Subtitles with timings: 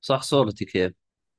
[0.00, 0.92] صح صورتي كيف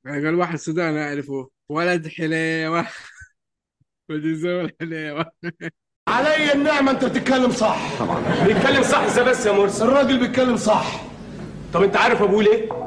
[0.05, 1.49] قال واحد سوداني أعرفه.
[1.69, 2.87] ولد حليوة.
[4.09, 5.31] وجزول حليوة.
[6.09, 7.99] علي النعمة أنت بتتكلم صح.
[7.99, 8.45] طبعا.
[8.45, 9.83] بيتكلم صح إزاي بس يا مرسي.
[9.83, 11.03] الراجل بيتكلم صح.
[11.73, 12.80] طب أنت عارف أبوه ليه؟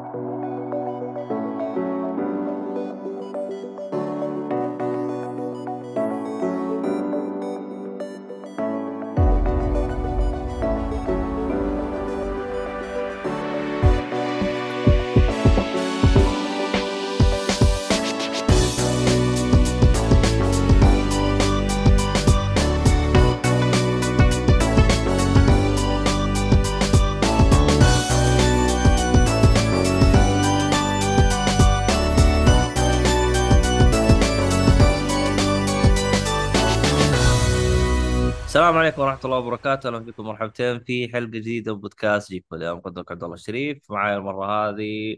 [38.85, 43.11] عليكم ورحمة الله وبركاته، أهلا بكم مرحبتين في حلقة جديدة من بودكاست جيك اليوم مقدمك
[43.11, 45.17] عبد الله الشريف، معايا المرة هذه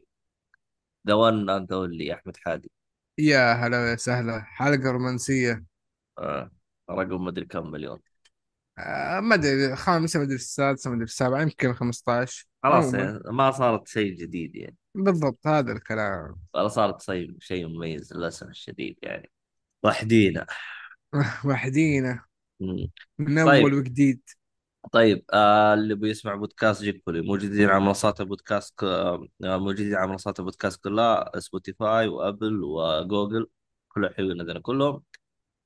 [1.08, 2.72] ذا ون أند أونلي أحمد حادي،
[3.18, 5.66] يا هلا وسهلا حلقة رومانسية.
[6.20, 6.52] آه.
[6.90, 8.00] رقم مدري كم مليون،
[8.78, 13.52] آه ما أدري خامسة ما أدري السادسة ما أدري السابعة يمكن 15 خلاص يعني ما
[13.52, 16.36] صارت شيء جديد يعني، بالضبط هذا الكلام.
[16.54, 19.32] ولا صارت شيء شيء مميز للأسف الشديد يعني،
[19.84, 20.46] وحدينا.
[21.46, 22.28] وحدينا.
[23.20, 23.62] من طيب.
[23.62, 24.22] أول وجديد.
[24.92, 28.84] طيب آه اللي بيسمع بودكاست جيكولي موجودين على منصات البودكاست ك...
[28.84, 33.48] آه موجودين على منصات البودكاست كلها Spotify و Apple و Google
[33.90, 35.04] كلهم حلوين عندنا كلهم.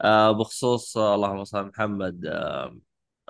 [0.01, 2.79] آه بخصوص آه اللهم صل على محمد آه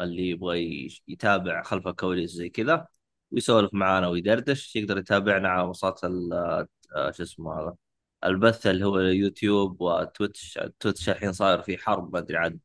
[0.01, 2.87] اللي يبغى يتابع خلف الكواليس زي كذا
[3.31, 6.33] ويسولف معانا ويدردش يقدر يتابعنا على منصات ال-
[6.95, 7.75] آه شو اسمه هذا
[8.25, 12.59] البث اللي هو YouTube و Twitch Twitch الحين صاير في حرب ما أدري عاد.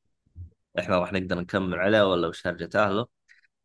[0.79, 3.07] إحنا راح نقدر نكمل عليه ولا وش هرجة أهله.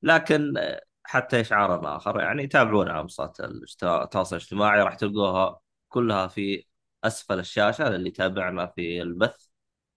[0.02, 6.66] لكن آه، حتى إشعار آخر يعني تابعونا على منصات التواصل الاجتماعي راح تلقوها كلها في
[7.04, 9.48] أسفل الشاشة للي يتابعنا في البث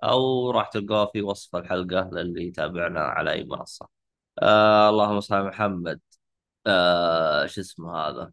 [0.05, 3.89] أو راح تلقوها في وصف الحلقة للي يتابعنا على أي منصة.
[4.43, 6.01] آه اللهم صل على محمد.
[6.67, 8.33] آه شو اسمه هذا؟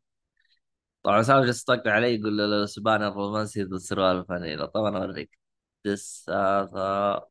[1.04, 5.40] طبعا سامي جالس علي يقول له الاسباني الرومانسي ذو السروال الفانيلا طبعا أوريك.
[5.86, 7.22] بس هذا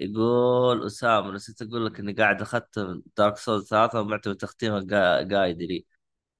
[0.00, 5.62] يقول أسامة نسيت أقول لك إني قاعد اختم Dark Souls ثلاثة ومعتبر تختيمه gui- guide
[5.62, 5.86] لي.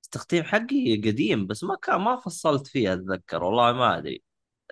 [0.04, 3.44] التختيم حقي قديم بس ما كان ما فصلت فيه أتذكر.
[3.44, 4.22] والله ما أدري.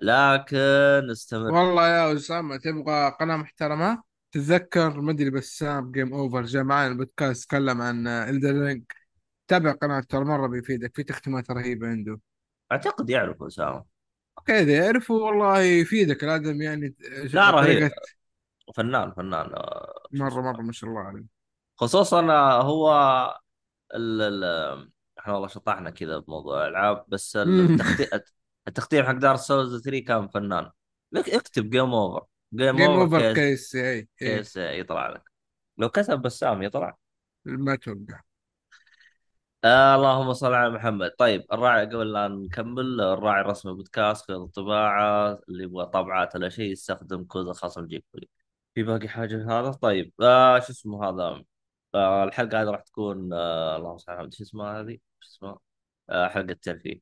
[0.02, 1.52] لكن استمر.
[1.52, 7.48] والله يا أسامة تبغى قناة محترمة؟ تتذكر ما أدري بسام Game Over جاء معنا البودكاست
[7.48, 8.82] تكلم عن Elden Ring
[9.48, 12.20] تابع قناة ترى مرة بيفيدك في تختيمات رهيبة عنده.
[12.72, 13.84] أعتقد يعرف أسامة.
[14.38, 16.94] أوكي إذا يعرفوا والله يفيدك الادم يعني
[17.32, 17.90] لا رهيب.
[18.74, 21.24] فنان فنان آه، اسمه مرة ما شاء الله عليه.
[21.76, 22.90] خصوصا آه، هو
[23.94, 24.44] ال ال
[25.18, 28.20] إحنا والله شطحنا كذا بموضوع الألعاب بس التختيم
[28.68, 30.70] التختيم حق Dark Souls 3 كان فنان.
[31.12, 33.72] لك اكتب Game Over Game Over KS.
[33.72, 35.22] KS A A KS يطلع لك.
[35.78, 36.98] لو كتب بسام يطلع.
[37.44, 38.20] ما أتوقع
[39.64, 41.10] آه اللهم صل على محمد.
[41.18, 46.72] طيب الراعي قبل لا نكمل الراعي الرسمي بودكاست خيط الطباعة اللي يبغى طبعات ولا شيء
[46.72, 48.04] يستخدم كود الخاص بجيب
[48.78, 51.44] في باقي حاجة في هذا؟ طيب آه شو اسمه هذا؟
[51.94, 54.34] آه الحلقة هذه راح تكون آه اللهم صل على محمد.
[54.34, 55.58] شو اسمها هذه؟ شو اسمها؟
[56.10, 57.00] آه حلقة ترفيه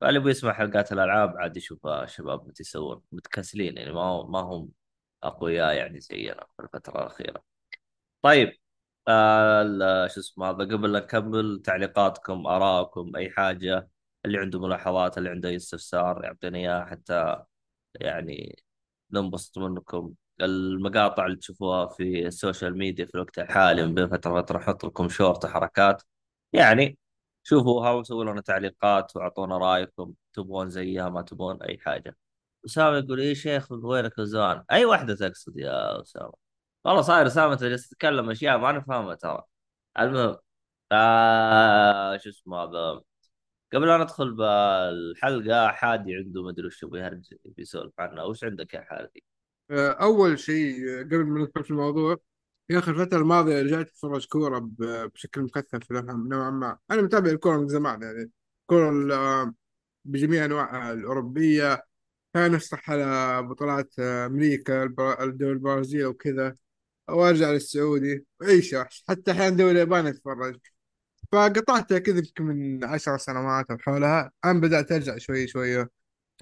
[0.00, 4.26] فاللي يبغى يسمع حلقات الألعاب عاد يشوف آه، شباب متى يسوون متكاسلين يعني ما هو
[4.28, 4.70] ما هم
[5.22, 7.44] أقوياء يعني زينا في الفترة الأخيرة.
[8.22, 8.52] طيب
[9.08, 13.90] آه شو اسمه هذا؟ قبل لا نكمل تعليقاتكم آراءكم أي حاجة
[14.24, 17.44] اللي عنده ملاحظات اللي عنده أي استفسار يعطينا إياه حتى
[17.94, 18.64] يعني
[19.12, 20.14] ننبسط منكم.
[20.44, 24.84] المقاطع اللي تشوفوها في ال social media في الوقت الحالي من بين فترة وفترة أحط
[24.84, 26.02] لكم شورت حركات
[26.52, 26.98] يعني
[27.42, 32.16] شوفوها وسووا لنا تعليقات وأعطونا رأيكم تبغون زيها ما تبغون أي حاجة.
[32.66, 34.64] أسامة يقول إيه شيخ وينك؟ من زمان.
[34.72, 36.32] أي واحدة تقصد يا أسامة؟
[36.84, 39.42] والله صاير أسامة جالس تتكلم أشياء ما نفهمها ترى.
[40.00, 40.36] المهم
[40.92, 43.02] آه شو اسمه هذا؟
[43.72, 49.24] قبل لا ندخل بالحلقة حادي عنده مدري وش يبغى يهرج بيسولف وش عندك يا حادي؟
[49.72, 52.16] أول شيء قبل ما ندخل في الموضوع
[52.70, 56.78] يا أخي الفترة الماضية رجعت أتفرج كورة ب- بشكل مكثف في نوعا ما.
[56.90, 58.30] أنا متابع الكورة من زمان يعني
[58.62, 59.54] الكورة ال- آه،
[60.04, 61.84] بجميع انواعها الأوروبية.
[62.34, 66.56] كان نفتح على بطولات أمريكا الدول البرازيل وكذا.
[67.08, 68.26] وأرجع للسعودي.
[68.40, 68.76] واعيش
[69.08, 70.58] حتى أحيانا دوري اليابان أتفرج.
[71.32, 74.32] فقطعتها كذا يمكن من عشر سنوات أو حولها.
[74.44, 75.90] الان بدأت أرجع شوي شوية.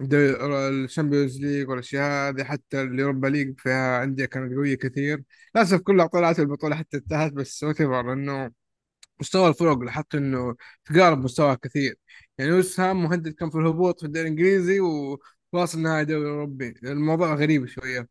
[0.00, 5.23] ال Champions League والاشياء هذه حتى ال Europa League فيها انديه كانت قوية كثير.
[5.55, 8.50] للأسف كلها طلعت البطولة حتى انتهت بس وات إنه
[9.21, 11.97] مستوى الفرق لاحظت إنه تقارب مستواها كثير.
[12.39, 14.81] يعني وست هام مهدد كان في الهبوط في الدوري الإنجليزي
[15.53, 16.75] وواصل نهائي دوري أوروبي.
[16.85, 18.09] الموضوع غريب شوية.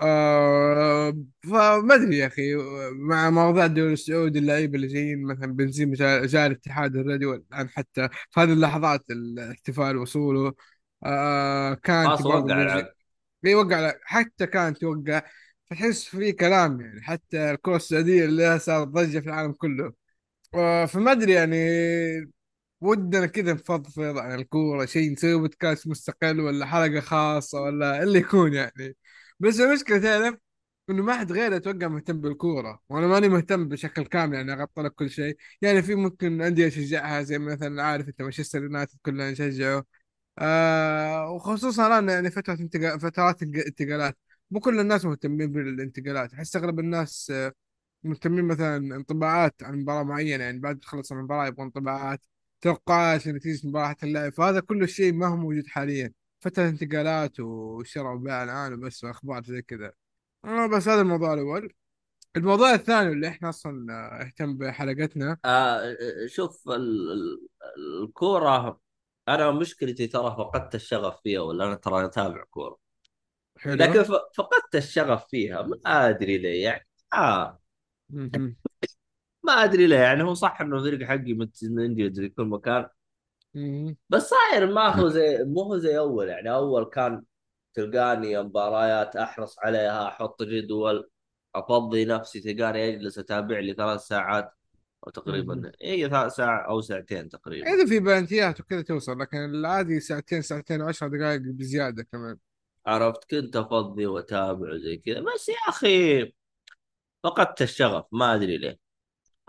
[0.00, 1.10] آه
[1.42, 2.54] فما أدري يا أخي
[2.92, 5.94] مع موضوع الدوري السعودي اللعيبة اللي جايين مثلا بنزيما
[6.26, 10.54] جاء الاتحاد الرياضي والآن حتى في هذه اللحظات الاحتفال وصوله.
[11.04, 12.88] آه كانت خلاص برضه وقع
[13.46, 15.22] اي وقع حتى كانت توقع.
[15.70, 19.92] فتحس في كلام يعني حتى الكرة السعودية اللي صارت ضجة في العالم كله.
[20.54, 21.56] آه، فما أدري يعني
[22.80, 24.84] ودنا كذا نفضفض عن الكورة.
[24.86, 28.96] شيء نسوي بودكاست مستقل ولا حلقة خاصة ولا اللي يكون يعني.
[29.40, 30.34] بس المشكلة تعرف
[30.90, 32.80] إنه ما حد غيري أتوقع مهتم بالكورة.
[32.88, 35.36] وأنا ماني مهتم بشكل كامل يعني اغطي لك كل شيء.
[35.62, 39.84] يعني في ممكن أندية اشجعها زي مثلا عارف أنت مانشستر يونايتد كلنا نشجعه.
[40.38, 44.18] آه وخصوصا الآن يعني فترة انتقال فترات انتقالات
[44.50, 46.34] مو كل الناس مهتمين بالانتقالات.
[46.34, 47.52] أحس أغلب الناس آه،
[48.04, 50.44] مهتمين مثلا انطباعات عن مباراة معينة.
[50.44, 52.26] يعني بعد تخلص المباراة يبغى انطباعات
[52.60, 54.32] توقعات لنتيجة مباراة اللعب.
[54.32, 56.12] فهذا كل شيء ما هو موجود حاليا.
[56.40, 59.92] فترة انتقالات وشراء وبيع الآن وبس وأخبار زي كذا.
[60.44, 61.72] آه بس هذا الموضوع الأول.
[62.36, 65.36] الموضوع الثاني اللي إحنا أصلا آه، اهتم بحلقتنا.
[65.44, 67.48] آه شوف ال- ال-
[68.04, 68.80] الكورة
[69.28, 72.78] أنا مشكلتي ترى فقدت الشغف فيها ولا أنا ترى أتابع كورة.
[73.56, 73.74] حلو.
[73.74, 74.02] لكن
[74.34, 76.86] فقدت الشغف فيها ما أدري ليه يعني.
[77.14, 77.60] آه.
[78.10, 78.56] مهم.
[79.42, 82.88] ما أدري ليه يعني هو صح إنه الفريق حقي متندي في كل مكان.
[84.08, 86.50] بس صاير ما هو زي مو هو زي أول يعني.
[86.52, 87.24] أول كان
[87.74, 91.10] تلقاني مباريات أحرص عليها أحط جدول
[91.54, 94.52] أفضي نفسي تلقاني أجلس أتابع لي ثلاث ساعات.
[95.06, 95.12] مهم.
[95.12, 95.72] تقريبا
[96.08, 97.74] ثلاث ساعة أو ساعتين تقريبا.
[97.74, 102.36] إذا في بلانتيات وكذا توصل لكن العادي ساعتين ساعتين وعشر دقائق بزيادة كمان.
[102.86, 105.20] عرفت؟ كنت أفضي وأتابع وزي كذا.
[105.20, 106.32] بس يا أخي
[107.24, 108.78] فقدت الشغف ما أدري ليه.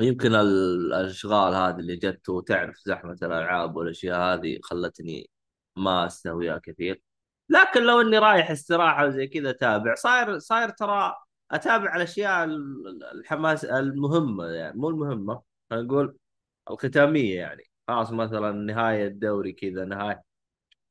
[0.01, 5.29] يمكن ال- الأشغال هذه اللي جت وتعرف زحمة الألعاب والأشياء هذه خلتني
[5.77, 7.01] ما أستهويها كثير.
[7.49, 11.15] لكن لو إني رايح استراحة وزي كذا أتابع صاير صاير ترى
[11.51, 16.17] أتابع الأشياء ال- الحماس المهمة يعني مو المهمة خلينا نقول
[16.71, 17.63] الختامية يعني.
[17.87, 20.23] خلاص مثلا نهاية الدوري كذا نهاية.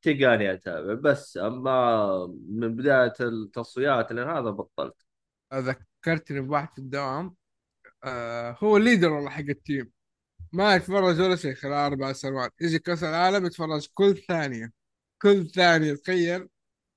[0.01, 0.93] تلقاني أتابع.
[0.93, 4.95] بس أما من بداية التصفيات لأن هذا بطلت.
[5.53, 7.35] ذكرتني بواحد في الدوام
[8.03, 9.91] آه هو ال leader والله حق ال team.
[10.53, 12.53] ما يتفرج ولا شيء خلال أربع سنوات.
[12.61, 14.71] يجي كأس العالم يتفرج كل ثانية.
[15.21, 16.47] كل ثانية تخيل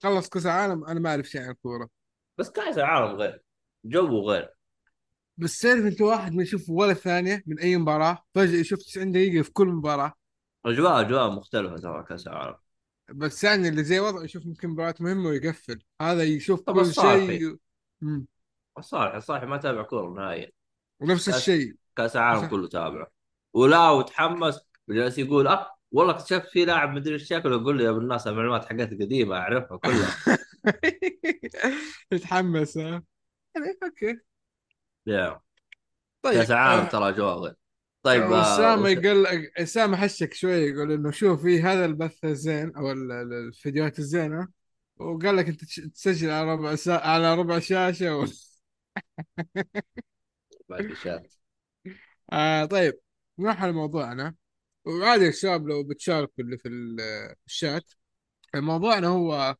[0.02, 1.88] خلص كأس العالم أنا ما أعرف شيء عن الكورة.
[2.38, 3.43] بس كأس العالم غير.
[3.84, 4.50] جو غير.
[5.36, 9.42] بس تعرف أنت واحد ما يشوف ولا ثانية من أي مباراة فجأة يشوف 90 دقيقة
[9.42, 10.12] في كل مباراة.
[10.66, 12.56] اجواء أجواء مختلفة ترى كاس العالم
[13.14, 15.82] بس يعني اللي زي وضعه يشوف ممكن مباراة مهمة ويقفل.
[16.02, 17.56] هذا يشوف طب كل شيء
[18.00, 18.26] مم.
[18.78, 20.50] الصالح الصالح ما تابع كورة نهائيا.
[21.00, 21.74] ونفس كاس الشيء.
[21.96, 23.10] كاس العالم كله تابعة.
[23.52, 27.56] ولا وتحمس وجالس يقول أه والله اكتشفت في لاعب مدري إيش شكله.
[27.60, 30.16] يقول لي يا ابن الناس المعلومات حقتي قديمة أعرفها كلها.
[32.12, 33.02] يتحمس ها؟
[33.56, 34.20] يعني أوكي.
[35.06, 35.40] يا
[36.22, 37.54] طيب كاس العالم آه، ترى اجواء غير.
[38.02, 38.90] طيب آه أسامة وش...
[38.90, 39.26] يقول
[39.58, 44.48] أسامة حشك شوي يقول إنه شوف في هذا البث الزين ال- الفيديوهات الزينة
[44.96, 46.92] وقال لك تش- تسجل على ربع سا...
[46.94, 48.26] على ربع شاشة و...
[52.32, 53.00] آه طيب
[53.38, 54.34] نروح على موضوعنا.
[54.86, 57.00] وعادي يا شباب لو بتشاركوا اللي في ال-
[57.46, 57.92] الشات.
[58.56, 59.56] موضوعنا هو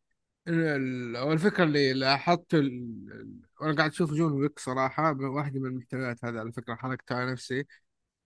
[1.16, 2.54] هو الفكرة اللي لاحظت
[3.60, 7.66] وأنا قاعد أشوف جون ويك صراحة واحدة من المحتويات هذه على فكرة حركتها على نفسي.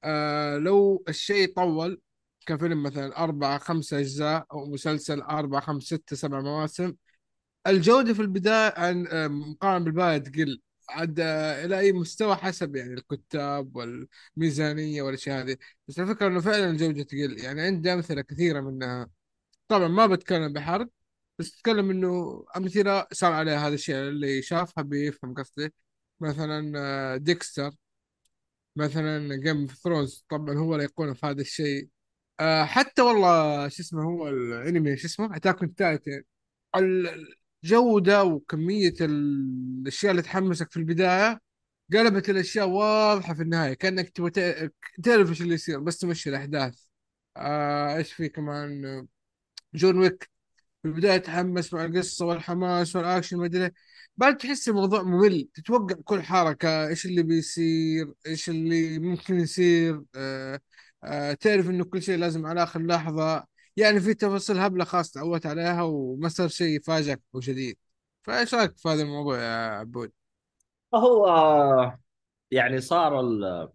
[0.05, 2.01] آه لو الشيء طول
[2.47, 6.95] كفيلم مثلا أربعة خمسة أجزاء أو مسلسل أربعة خمسة ستة سبع مواسم
[7.67, 10.63] الجودة في البداية عن آه، مقارنة بالبداية تقل.
[10.91, 15.57] عاد آه، إلى أي مستوى حسب يعني الكتاب والميزانية والأشياء هذه.
[15.89, 17.39] بس الفكرة إنه فعلا الجودة تقل.
[17.41, 19.11] يعني عندي أمثلة كثيرة منها.
[19.69, 20.89] طبعا ما بتكلم بحرق
[21.39, 25.75] بس بتكلم إنه أمثلة صار عليها هذا الشيء اللي شافها بيفهم قصدي.
[26.21, 27.71] مثلا آه، Dexter.
[28.77, 31.89] مثلا Game of Thrones طبعا هو الايقونه في هذا الشيء.
[32.41, 36.23] آه حتى والله شو اسمه هو الأنمي شو اسمه؟ Attack on Titan
[37.65, 41.41] الجودة وكمية ال- الأشياء اللي تحمسك في البداية
[41.93, 43.75] قلبت الأشياء واضحة في النهاية.
[43.75, 44.31] كأنك تبغى
[45.05, 46.85] تعرف إيش اللي يصير بس تمشي الأحداث.
[47.37, 49.07] آه إيش في كمان؟
[49.75, 50.31] جون ويك
[50.83, 53.73] في البداية تحمس مع القصة والحماس والأكشن ما أدري إيه.
[54.17, 60.61] بعد تحس الموضوع ممل تتوقع كل حركة إيش اللي بيصير إيش اللي ممكن يصير آه
[61.05, 63.45] آه تعرف إنه كل شيء لازم على آخر لحظة
[63.77, 67.77] يعني في تفاصيل هبلة خاص تعودت عليها وما صار شيء يفاجئك وجديد
[68.23, 70.13] فإيش رأيك في هذا الموضوع يا عبود؟
[70.95, 71.27] هو
[72.51, 73.69] يعني صار ال-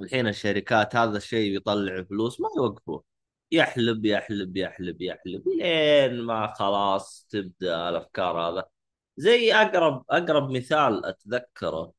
[0.00, 3.04] الحين الشركات هذا الشيء بيطلع فلوس ما يوقفوه
[3.52, 8.68] يحلب يحلب يحلب يحلب لين ما خلاص تبدأ الأفكار هذا.
[9.16, 11.92] زي أقرب أقرب مثال أتذكره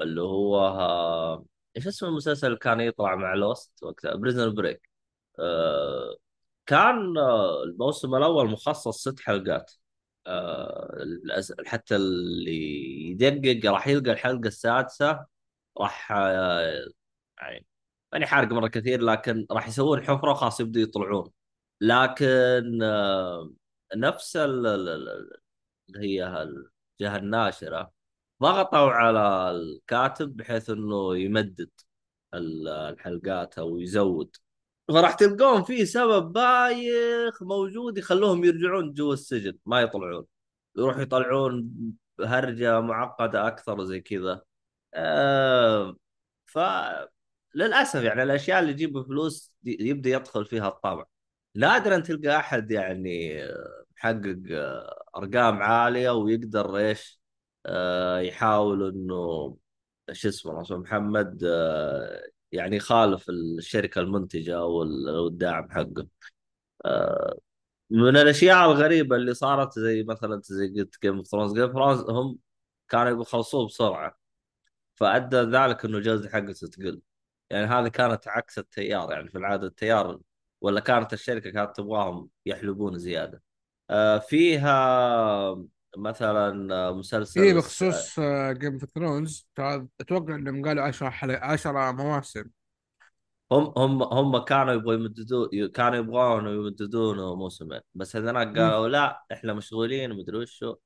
[0.00, 1.44] اللي هو ها...
[1.76, 4.90] إيش اسم المسلسل اللي كان يطلع مع Lost وقتها؟ Prison Break
[5.38, 6.16] آه...
[6.66, 9.72] كان آه، الموسم الأول مخصص ست حلقات.
[10.26, 11.06] آه...
[11.66, 12.52] حتى اللي
[13.10, 15.26] يدقق راح يلقى الحلقة السادسة
[15.78, 16.86] راح آه...
[17.40, 17.66] يعني
[18.12, 21.30] ماني حارق مرة كثير لكن راح يسوون حفرة خاص يبدوا يطلعون.
[21.80, 23.50] لكن آه،
[23.96, 25.40] نفس ال- ال- ال-
[25.88, 27.92] اللي هي الجهة الناشرة
[28.42, 31.70] ضغطوا على الكاتب بحيث إنه يمدد
[32.34, 34.36] ال- الحلقات أو يزود.
[34.88, 40.26] فراح تلقون في سبب بايخ موجود يخلوهم يرجعون جوا السجن ما يطلعون.
[40.76, 41.70] يروحوا يطلعون
[42.20, 44.42] هرجه معقدة أكثر زي كذا.
[44.94, 45.96] آه
[46.46, 46.58] ف
[47.54, 51.06] للأسف يعني الأشياء اللي تجيب فلوس يبدأ يدخل فيها الطمع
[51.54, 57.20] نادرا تلقى أحد يعني آه، محقق آه، أرقام عالية ويقدر إيش
[57.66, 59.56] آه، يحاول إنه
[60.12, 61.42] شو اسمه محمد
[62.52, 64.82] يعني يخالف الشركة المنتجة أو
[65.26, 66.06] الداعم حقه.
[67.90, 72.00] من الأشياء الغريبة اللي صارت زي مثلا زي قلت Game of Thrones Game of Thrones
[72.10, 72.38] هم
[72.88, 74.18] كانوا يخلصوه بسرعة
[74.94, 77.02] فأدى ذلك إنه الجوده حقته تقل
[77.50, 80.20] يعني هذه كانت عكس التيار يعني في العادة التيار
[80.60, 83.42] ولا كانت الشركة كانت تبغاهم يحلبون زيادة.
[83.90, 85.64] آه، فيها
[85.96, 89.46] مثلا آه، مسلسل إيه الس- بخصوص Game of Thrones
[90.00, 92.44] أتوقع إنهم قالوا 10 حلقات 10 مواسم.
[93.52, 97.80] هم هم هم كانوا يبغوا يمددون كانوا يبغون يمددونه موسمين.
[97.94, 98.58] بس هذناك.
[98.58, 100.76] قالوا لا إحنا مشغولين مدري وشو.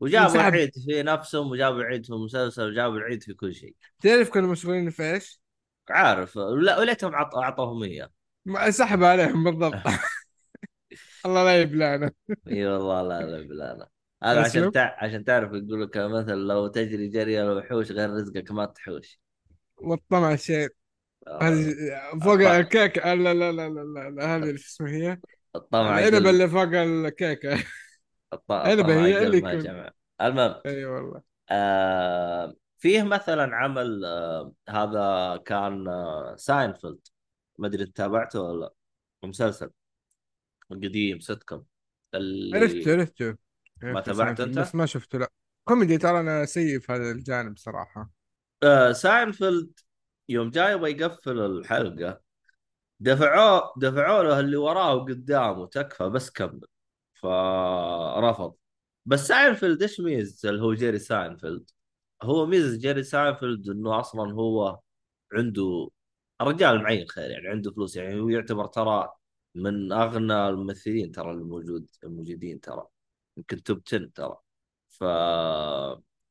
[0.00, 3.76] وجابوا انسحب العيد في نفسهم وجابوا العيد في المسلسل وجابوا العيد في كل شيء.
[4.02, 5.41] تعرف كانوا مشغولين في إيش؟
[5.90, 6.36] عارف.
[6.36, 8.10] لا وليتهم عط- أعطوهم إياه.
[8.44, 9.74] ما- سحب عليهم بالضبط.
[11.26, 12.10] الله لا يبلانا
[12.48, 13.88] إي والله لا لا لا لا
[14.24, 14.96] هذا عشان تع...
[15.04, 19.20] عشان تعرف يقول لك مثلا لو تجري جري الوحوش غير رزقك ما تحوش.
[19.76, 20.68] والطمع شيء
[21.26, 21.74] آه، هذه
[22.24, 22.42] فوق الط...
[22.42, 23.14] الكيكة.
[23.14, 24.36] لا لا لا لا لا.
[24.36, 25.20] هذه شو اسمها هي؟
[25.56, 26.74] الطمع العنبة يقل اللي فوق.
[28.50, 29.38] عنبة الطمع هي اللي
[30.20, 31.22] المهم إي والله.
[31.50, 32.54] آه...
[32.82, 34.52] فيه مثلا عمل آه...
[34.68, 36.36] هذا كان آه...
[36.36, 36.98] ساينفيلد
[37.58, 38.72] ما أدري تابعته ولا لا.
[39.28, 39.70] مسلسل
[40.70, 41.64] قديم عرفته
[42.14, 43.36] اللي عرفته
[43.82, 45.32] ما عرفته تابعت ساينفيلد أنت؟ بس ما شفته لا.
[45.64, 48.10] كوميدي ترى أنا سيء في هذا الجانب صراحة.
[48.62, 48.92] آه...
[48.92, 49.80] ساينفيلد
[50.28, 52.20] يوم جاي يبغى يقفل الحلقة.
[53.00, 56.60] دفعوه دفعوا له اللي وراه وقدامه تكفى بس كمل.
[57.14, 58.54] فرفض.
[59.06, 61.70] بس ساينفيلد إيش ميزته؟ اللي هو جيري ساينفيلد
[62.22, 64.80] هو ميزة جيري ساينفيلد إنه أصلا هو
[65.32, 65.88] عنده
[66.40, 69.12] الرجال معين خير يعني عنده فلوس يعني هو يعتبر ترى
[69.54, 72.86] من أغنى الممثلين ترى الموجود الموجودين ترى
[73.36, 74.36] يمكن top 10 ترى
[74.88, 75.04] ف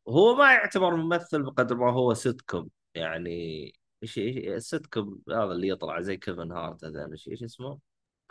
[0.10, 3.66] هو ما يعتبر ممثل بقدر ما هو سيت كوم يعني
[4.04, 7.80] إيش إيش السيت كوم هذا اللي يطلع زي كيفن هارت هذا إيش إيش اسمه؟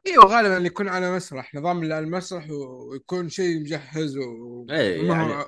[0.07, 5.45] إيوه غالبا يكون على مسرح نظام المسرح ويكون شيء مجهز و- إيه يعني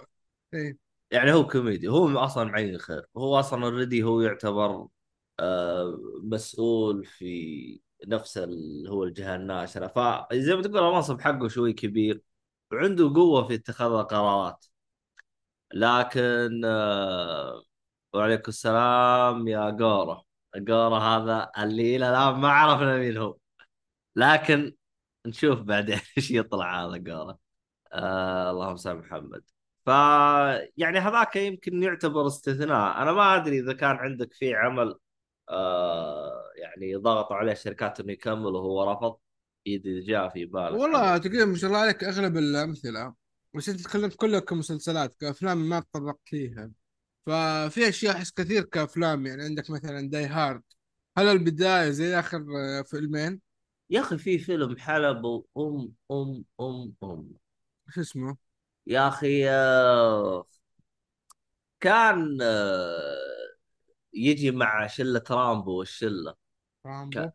[0.54, 0.76] إيه
[1.12, 4.88] يعني هو كوميدي هو أصلا معين خير هو أصلا already هو يعتبر
[5.40, 9.86] آه مسؤول في نفس اللي هو الجهة الناشرة.
[9.88, 12.22] فزي ما تقول المنصب حقه شوي كبير
[12.72, 14.66] وعنده قوة في اتخاذ القرارات.
[15.74, 17.62] لكن آه
[18.14, 20.24] وعليكم السلام يا جورة
[20.56, 23.36] جورة هذا اللي إلى الان ما عرفنا مين هو.
[24.16, 24.76] لكن
[25.26, 27.38] نشوف بعدين إيش يطلع هذا جورة
[27.92, 29.44] آه اللهم صل محمد.
[29.86, 29.88] ف
[30.76, 33.02] يعني هذاك يمكن يعتبر استثناء.
[33.02, 34.98] أنا ما أدري إذا كان عندك في عمل
[35.48, 39.16] آه يعني ضغطوا عليه الشركات إنه يكمل وهو رفض
[39.66, 43.14] إذا جاء في بالك والله تقريبا ما شاء الله عليك أغلب الأمثلة
[43.54, 46.70] بس أنت تكلمت كلها كمسلسلات كأفلام ما تطرقت ليها
[47.26, 50.62] ففي أشياء أحس كثير كأفلام يعني عندك مثلا Die Hard
[51.18, 52.44] هل البداية زي آخر
[52.84, 53.40] فيلمين؟
[53.90, 55.26] يا أخي في فيلم حلب
[55.58, 57.28] ام أم أم أم.
[57.88, 58.36] شو اسمه؟
[58.86, 60.46] يا أخي آه
[61.80, 63.16] كان آه
[64.14, 66.34] يجي مع شلة رامبو والشلة.
[66.86, 67.32] رامبو؟ ك...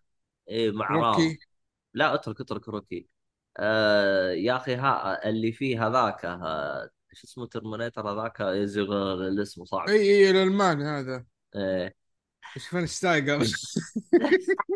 [0.50, 1.40] إيه مع روكي رامبو
[1.94, 3.08] لا اترك اترك روكي
[3.58, 9.90] آه يا أخي ها اللي فيه هذاك آه، إيش اسمه ترمينيتر هذاك؟ يزغ الاسم صعب
[9.90, 11.26] اي اي الالماني هذا.
[12.58, 13.40] إيش فين ستايجر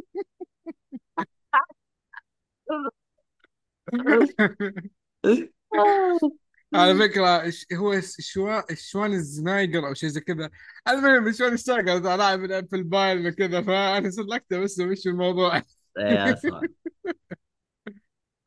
[6.74, 10.50] على فكرة إيش- هو شوا شوان الزنايجر أو شيء زي كذا؟
[10.88, 15.62] المهم شوان الشايجر لاعب في البايرن وكذا فأنا سلكته بس مش الموضوع؟
[15.98, 16.62] اسمع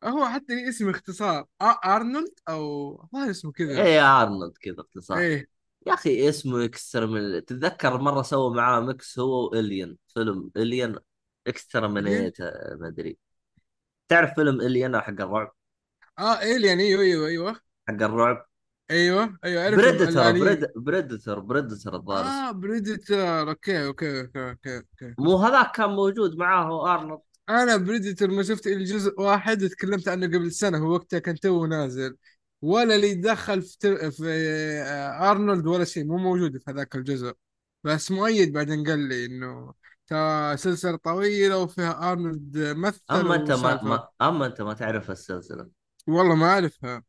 [0.04, 1.47] هو حتى لي اسم اختصار.
[1.62, 3.83] أرنولد أو ما اسمه كذا.
[3.83, 5.19] إيه أرنولد كذا اختصار.
[5.19, 5.49] إيه.
[5.87, 10.97] يا أخي اسمه اكسترمن تتذكر مرة سووا معاه ميكس هو والين فيلم الين؟
[11.47, 12.40] اكسترمنيت
[12.81, 13.19] ما أدري.
[14.09, 15.54] تعرف فيلم الين حق الرعب؟
[16.19, 17.63] آه الين إيوه إيوه إيوه.
[17.88, 18.46] حق الرعب.
[18.90, 22.24] أيوه أيوه اعرفهم Predator Pred Predator Predator الظاهر.
[22.24, 23.49] آه Predator.
[23.49, 25.14] okay okay okay okay okay.
[25.18, 27.20] مو هذاك كان موجود معاه أرنولد.
[27.48, 30.78] أنا Predator ما شفت إلا جزء واحد وتكلمت عنه قبل سنة.
[30.78, 32.16] هو وقتها كان تو نازل.
[32.62, 34.10] ولا اللي يتدخل في, تر...
[34.10, 34.28] في
[34.86, 36.04] آه، أرنولد ولا شيء.
[36.04, 37.32] مو موجود في هذاك الجزء.
[37.84, 39.74] بس مؤيد بعدين قال لي إنه
[40.06, 45.68] ترى سلسلة طويلة وفيها أرنولد مثل أما أنت ما, ما أما أنت ما تعرف السلسلة.
[46.06, 47.02] والله ما أعرفها.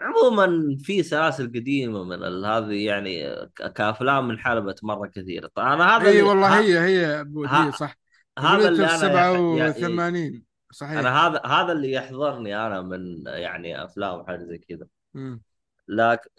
[0.00, 6.22] عموما في سلاسل قديمة من هذه يعني كأفلام انحلبت مره كثير طيب أنا هذا إي
[6.22, 7.96] والله ها هي هي ها صح.
[8.38, 9.66] هذا اللي أنا يح...
[9.66, 9.68] يا...
[9.68, 10.98] ي- 87 صحيح.
[10.98, 14.86] أنا هذا هذا اللي يحضرني أنا من يعني أفلام حاجة زي كذا.
[15.14, 15.42] مم.
[15.88, 16.30] لكن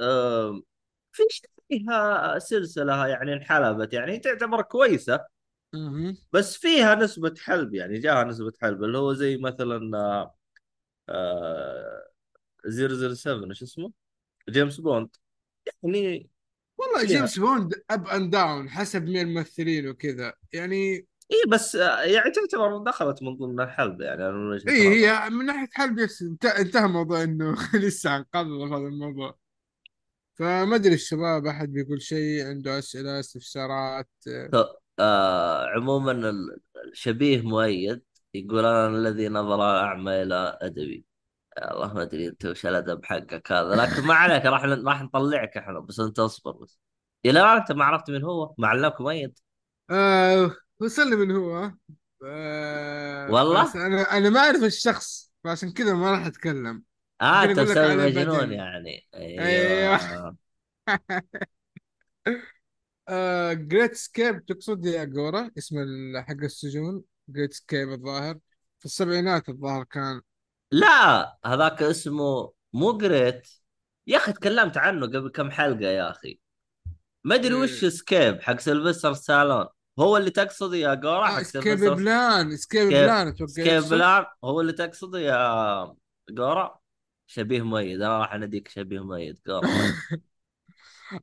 [1.11, 1.23] في
[1.69, 5.25] فيها سلسلة يعني انحلبت يعني تعتبر كويسة.
[5.73, 6.17] مهم.
[6.33, 10.35] بس فيها نسبة حلب يعني جاها نسبة حلب اللي هو زي مثلا آه،
[11.09, 12.10] آه،
[12.69, 13.91] 007 إيش اسمه؟
[14.49, 15.09] جيمس بوند.
[15.83, 16.29] يعني
[16.77, 20.33] والله جيمس بوند up and down حسب مين الممثلين وكذا.
[20.53, 25.69] يعني إي بس يعني تعتبر دخلت من ضمن الحلب يعني أنا إي هي من ناحية
[25.73, 25.99] حلب
[26.59, 28.09] انتهى موضوع إنه لسه
[28.67, 29.37] في هذا الموضوع.
[30.33, 34.09] فما أدري الشباب أحد بيقول شيء عنده أسئلة استفسارات.
[34.99, 36.59] آه عموما ال-
[36.91, 38.01] الشبيه مؤيد
[38.33, 41.05] يقول أنا الذي نظر أعمى إلى أدبي.
[41.61, 45.79] والله ما أدري أنت وش الأدب حقك هذا لكن ما عليك راح راح نطلعك إحنا
[45.79, 46.79] بس أنت اصبر بس.
[47.25, 49.39] إلى أنت ما عرفت من هو؟ معلمك مؤيد
[49.89, 51.71] آه وصلني من هو
[52.25, 53.27] آه.
[53.27, 56.83] بس والله؟ أنا أنا ما أعرف الشخص فعشان كذا ما راح أتكلم.
[57.21, 59.07] آه أنت مسوي مجنون يعني.
[59.15, 60.37] أيوه.
[63.09, 65.75] آه Great Escape تقصد يا جورا؟ اسم
[66.17, 67.03] حق السجون.
[67.29, 68.39] Great Escape الظاهر.
[68.79, 70.21] في السبعينات الظاهر كان.
[70.71, 73.47] لا هذاك اسمه مو Great
[74.07, 76.39] يا أخي تكلمت عنه قبل كم حلقة يا أخي.
[77.23, 79.65] ما أدري وش Escape حق سيلفستر ستالون.
[79.99, 83.45] هو اللي تقصده يا جورا حق سكيب بلان Escape Plan أتوقع.
[83.51, 84.25] سكيب بلان.
[84.43, 85.95] هو اللي تقصده يا
[86.29, 86.79] جورا
[87.27, 89.61] شبيه مؤيد أنا راح أناديك شبيه مؤيد جورا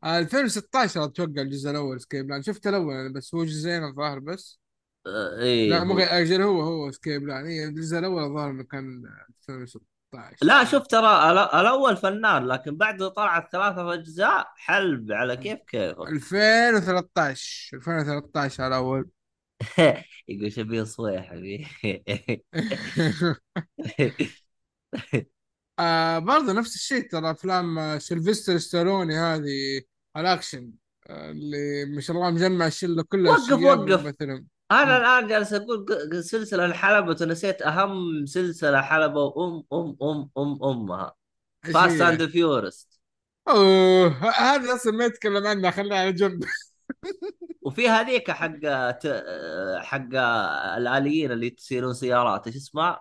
[0.04, 2.42] آه، 2016 أتوقع الجزء الأول Escape Plan.
[2.42, 4.60] شفت الأول بس هو جزئين الظاهر بس.
[5.08, 9.02] آه، إيه لا مو أجل هو هو Escape Plan إيه الجزء الأول الظاهر إنه كان
[9.48, 10.64] 2016 لا.
[10.64, 17.76] شوف ترى ال- الأول فنان لكن بعد طلعت ثلاثة أجزاء حلب على كيف كيفك 2013
[17.76, 19.08] 2013 الأول.
[20.28, 21.66] يقول شبيه صويحبي
[25.78, 29.80] آه برضه نفس الشيء ترى أفلام سيلفستر ستالوني هذه
[30.16, 30.70] الأكشن
[31.06, 34.06] آه اللي ما شاء الله مجمع الشلة كلها وقف وقف.
[34.06, 34.44] مثلا.
[34.70, 41.14] أنا الآن جالس أقول سلسلة انحلبت ونسيت أهم سلسلة حلبوا ام أم أم أم أمها.
[41.74, 42.00] Fast?
[42.00, 43.00] and Furious
[43.48, 46.44] أوه هذا أصلا ما يتكلم عنها خليها على جنب.
[47.62, 48.58] وفي هذيك حق
[49.78, 50.14] حق
[50.76, 53.00] الآليين اللي يسيرون سيارات إيش اسمها؟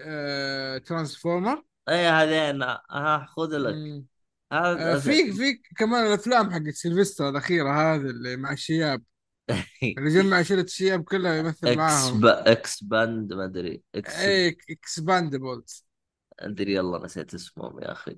[0.00, 2.62] آه Transformer؟ اي هذين.
[2.62, 4.04] ها خذ لك.
[4.52, 9.02] آه في في كمان الأفلام حقت سيلفستر الأخيرة هذه اللي مع الشياب.
[9.98, 12.20] اللي جمع شله الشياب كلها يمثل Ex معاهم.
[12.26, 13.82] Expend ما أدري.
[13.94, 15.86] Ex اي Expendables
[16.40, 18.16] أدري يلا نسيت اسمهم يا أخي.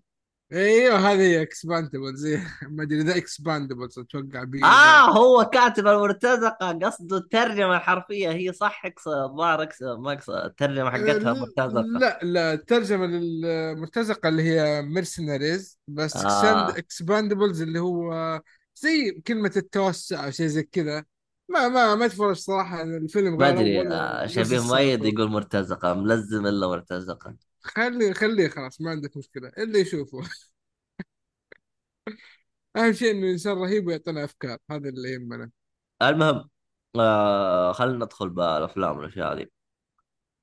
[0.52, 2.26] إيوه هذه Expendables
[2.62, 8.30] ما أدري ذا Expendables أتوقع بي آه هو كاتب المرتزقة قصده الترجمة الحرفية.
[8.30, 11.80] هي صح الظاهر اقصد ما الترجمة حقتها مرتزقة.
[11.80, 16.78] لا لا الترجمة للمرتزقة اللي هي mercenaries بس آه.
[16.78, 18.40] Expendables اللي هو
[18.74, 21.04] زي كلمة التوسع أو شيء زي كذا.
[21.48, 26.66] ما ما ما تفرج صراحة الفيلم ما أدري آه شبيه مؤيد يقول مرتزقة ملزم إلا
[26.68, 27.34] مرتزقة.
[27.60, 30.18] خلي خليه خلاص ما عندك مشكلة اللي يشوفه.
[32.76, 35.50] أهم شيء إنه إنسان رهيب ويعطينا أفكار هذا اللي يهمنا.
[36.02, 36.48] المهم
[36.96, 39.46] آه خلينا ندخل بالأفلام والأشياء هذه.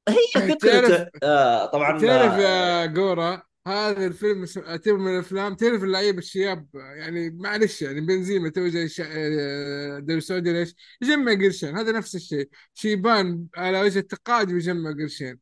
[0.10, 5.56] هي تعرف فكرته آه طبعا تعرف آه يا جورا هذا الفيلم اعتبر من الأفلام.
[5.56, 11.34] تعرف اللعيبه الشياب يعني معلش يعني بنزيما تو زي الش- آه، الدوري السعودي ليش؟ يجمع
[11.34, 11.78] قرشين.
[11.78, 12.50] هذا نفس الشيء.
[12.74, 15.40] شيبان على وجه التقاعد يجمع قرشين.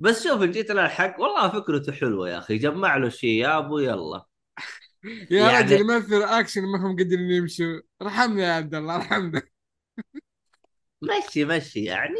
[0.00, 2.58] بس شوف جيت للحق والله فكرته حلوة يا أخي.
[2.58, 4.24] جمع له شياب ويلا.
[5.30, 7.80] يا يعني رجل يمثل أكشن ما هم قادرين يمشوا.
[8.02, 9.42] ارحمنا يا عبد الله ارحمنا
[11.02, 11.84] مشي مشي.
[11.84, 12.16] يعني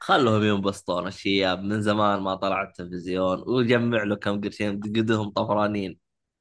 [0.00, 5.98] خلهم ينبسطون الشياب من زمان ما طلع التلفزيون وجمع له كم قرشين قدهم طفرانين.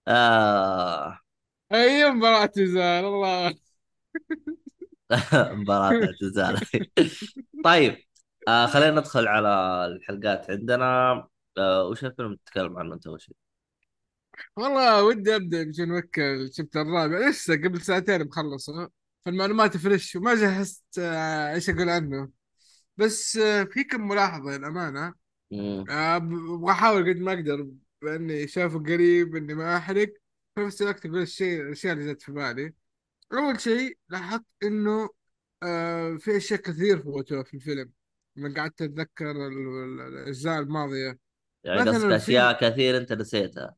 [0.07, 1.19] آه.
[1.73, 3.55] أي مباراة تزال الله.
[5.33, 6.59] مباراة اعتزال
[7.65, 7.97] طيب
[8.47, 9.49] آه خلينا ندخل على
[9.85, 11.13] الحلقات عندنا.
[11.57, 13.35] آه وش الفيلم تتكلم عنه أنت شيء؟
[14.57, 17.29] والله ودي أبدأ بجون ويك الشابتر الرابع.
[17.29, 18.89] لسه قبل ساعتين مخلصه
[19.25, 22.44] فالمعلومات فريش وما جهزت آه، إيش أقول عنه.
[22.97, 25.13] بس آه، في كم ملاحظة للأمانة.
[25.51, 25.85] مم.
[25.89, 27.67] آه، أبغى احاول قد ما أقدر
[28.01, 30.13] بأني شافه قريب إني ما أحرق.
[30.55, 32.73] في نفس الوقت أقول الشيء الأشياء اللي جت في بالي.
[33.33, 35.09] أول شيء لاحظت إنه
[35.63, 37.91] آه في أشياء كثير فوتوها في الفيلم.
[38.35, 41.19] لما قعدت أتذكر ال- ال- الأجزاء الماضية.
[41.63, 43.75] يعني قصدك أشياء كثير أنت نسيتها.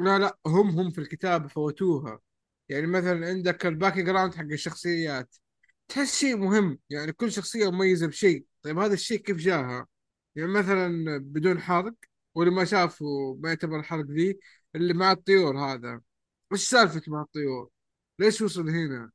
[0.00, 2.20] لا لا هم هم في الكتاب فوتوها.
[2.68, 5.36] يعني مثلا عندك ال background حق الشخصيات.
[5.88, 6.78] تحس شيء مهم.
[6.90, 8.44] يعني كل شخصية مميزة بشيء.
[8.62, 9.86] طيب هذا الشيء كيف جاها؟
[10.34, 11.94] يعني مثلا بدون حرق
[12.34, 13.04] واللي ما شافه
[13.40, 14.38] ما يعتبر الحرق ذي
[14.74, 16.00] اللي مع الطيور هذا.
[16.52, 17.70] وش سالفة مع الطيور؟
[18.18, 19.10] ليش وصل هنا؟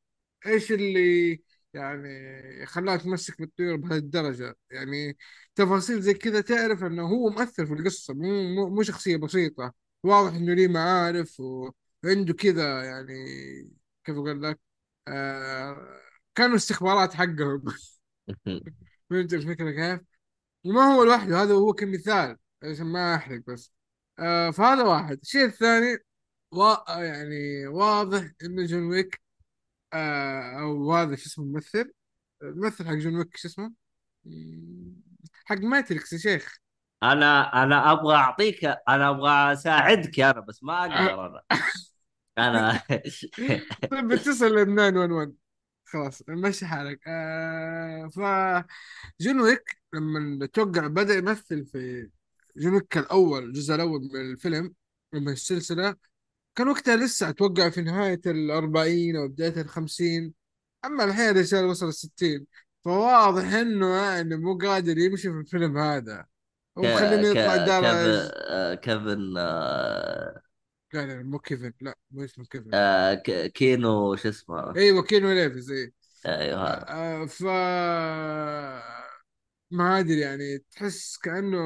[0.48, 1.42] إيش اللي
[1.74, 5.18] يعني خلاه يتمسك بالطيور بهذه الدرجة يعني
[5.56, 9.74] تفاصيل زي كذا تعرف إنه هو مؤثر في القصة مو مو, مو شخصية بسيطة.
[10.04, 13.14] واضح إنه ليه معارف وعنده كذا يعني
[14.04, 14.60] كيف أقول لك؟
[15.08, 16.02] آه
[16.36, 17.64] كانوا استخبارات حقهم.
[19.10, 20.02] فهمت الفكرة كيف؟
[20.65, 23.72] وما هو لوحده هذا هو كمثال عشان ما أحرق بس.
[24.20, 25.20] آه فهذا واحد.
[25.24, 25.98] الشيء الثاني
[26.52, 26.63] و...
[26.89, 29.22] يعني واضح إنه جون ويك
[29.94, 31.91] آه أو هذا شو اسمه الممثل
[32.44, 33.74] الممثل حق جون ويك شو اسمه؟
[35.46, 36.58] حق ماتريكس يا شيخ.
[37.04, 41.44] أنا أنا أبغى أعطيك أنا أبغى أساعدك أنا بس ما أقدر أنا.
[42.38, 42.82] أنا
[43.91, 45.32] طيب بتصل ل 911
[45.86, 47.00] خلاص مشي حالك.
[47.08, 48.19] آه ف
[49.21, 52.10] جون ويك لما توقع بدأ يمثل في
[52.58, 54.74] جون ويك الأول الجزء الأول من الفيلم
[55.13, 55.95] من السلسلة
[56.56, 60.34] كان وقتها لسه أتوقع في نهاية الأربعين أو بداية الخمسين
[60.86, 62.45] أما الحين الرجال وصل الستين
[62.86, 66.26] فواضح إنه يعني مو قادر يمشي في الفيلم هذا.
[66.76, 70.41] ومخليني يطلع كيفن درج آه، كيفن آه،
[70.96, 71.74] لا لا مو كيفن.
[71.82, 72.70] لا مو اسمه كيفن.
[72.74, 73.14] آه،
[73.48, 74.76] كيانو شو اسمه.
[74.76, 75.94] أيوه كيانو ريفز اي
[76.26, 76.68] أيوه.
[76.68, 77.44] هذا آه ف
[79.72, 81.58] ما أدري يعني تحس كأنه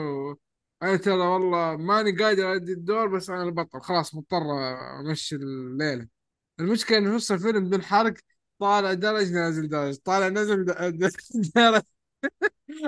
[0.84, 3.82] أنا ترى والله ماني قادر أدي الدور بس أنا البطل.
[3.82, 4.42] خلاص مضطر
[5.00, 6.08] أمشي الليلة.
[6.60, 8.14] المشكلة إنه نص الفيلم بدون حرق
[8.60, 9.96] طالع درج نازل درج.
[9.98, 10.72] طالع نزل د-
[11.56, 11.82] درج.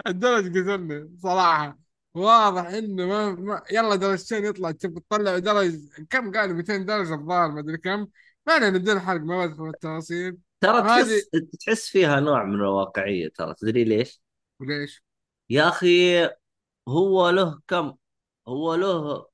[0.08, 1.80] الدرج قتلني صراحة.
[2.13, 5.76] واضح إنه ما, ما يلا درجتين يطلع تبي تطلع درج
[6.10, 8.08] كم؟ قالوا 200 درجة الظاهر ما أدري كم.
[8.47, 10.38] ما علينا بدون حرق ما بدخل في التفاصيل.
[10.62, 14.21] ترى تحس تحس فيها نوع من الواقعية ترى تدري ليش؟
[14.60, 15.04] وليش؟
[15.50, 16.26] يا أخي
[16.88, 17.93] هو له كم؟
[18.47, 19.26] هو له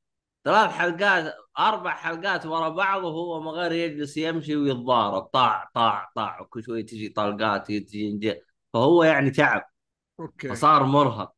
[0.45, 5.23] ثلاث حلقات أربع حلقات ورا بعض وهو ما غير يجلس يمشي ويتضارب.
[5.23, 8.41] طاع طاع طاع وكل شوي تجي طلقات تجي
[8.73, 9.63] فهو يعني تعب.
[10.19, 10.49] أوكي.
[10.49, 11.36] فصار مرهق.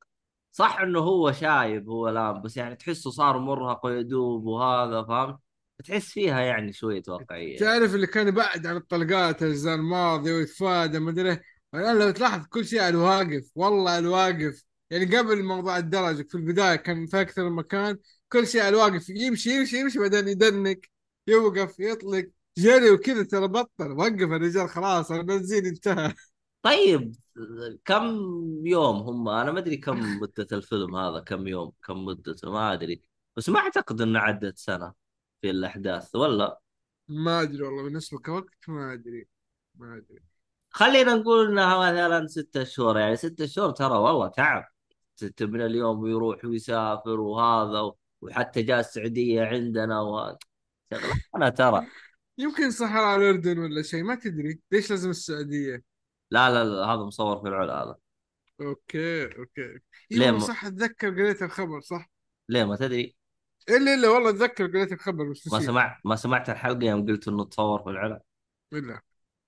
[0.52, 5.40] صح إنه هو شايب هو لام بس يعني تحسه صار مرهق ويدوب وهذا فهمت؟
[5.86, 7.58] تحس فيها يعني شوية واقعية يعني.
[7.60, 11.40] تعرف اللي كان يبعد عن الطلقات الأجزاء الماضية ويتفادى ما أدري.
[11.76, 16.36] الآن لو تلاحظ كل شيء على الواقف والله على الواقف يعني قبل موضوع الدرج في
[16.36, 17.98] البداية كان في أكثر من مكان
[18.32, 20.90] كل شيء على الواقف يمشي يمشي يمشي بعدين يدنك
[21.28, 26.14] يوقف يطلق جري وكذا ترى بطل وقف الرجال خلاص البنزين انتهى
[26.62, 27.16] طيب
[27.86, 28.20] كم
[28.66, 33.02] يوم هم أنا ما أدري كم مدة الفيلم هذا كم يوم كم مدته ما أدري.
[33.38, 34.94] بس ما أعتقد إنه عدت سنة
[35.42, 36.60] في الأحداث ولا؟
[37.08, 39.28] ما أدري والله بالنسبة كوقت ما أدري
[39.76, 40.20] ما أدري.
[40.70, 44.66] خلينا نقول انها مثلا ستة شهور يعني ستة شهور ترى والله تعب.
[45.42, 50.38] من اليوم ويروح ويسافر وهذا وحتى جاء السعودية عندنا و
[51.36, 51.88] أنا ترى.
[52.38, 55.89] يمكن صحراء الأردن ولا شيء ما تدري ليش لازم السعودية؟
[56.32, 57.96] لا لا لا هذا مصور في العلا هذا.
[58.62, 59.80] أوكي أوكي.
[60.12, 60.40] ليه أيوه م...
[60.40, 62.12] صح أتذكر قريت الخبر صح؟
[62.50, 63.16] ليه ما تدري؟
[63.70, 67.46] إلا إلا والله أتذكر قريت الخبر بس ما سمعت ما سمعت الحلقة يوم قلت إنه
[67.46, 68.22] تصور في العلا.
[68.74, 69.02] إلا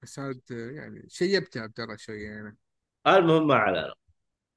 [0.03, 2.57] بس عاد يعني شيبتها ترى شوية يعني.
[3.07, 3.93] المهم ما علينا.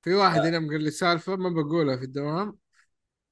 [0.03, 2.59] في واحد هنا قال لي سالفة ما بقولها في الدوام.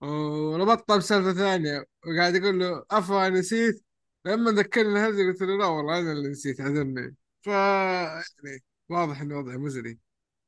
[0.00, 3.84] وربطها بسالفه ثانية وقاعد يقول له افا نسيت.
[4.24, 9.32] لما ذكرني هذه قلت له لا والله أنا اللي نسيت عذرني ف يعني واضح ان
[9.32, 9.98] وضعي مزري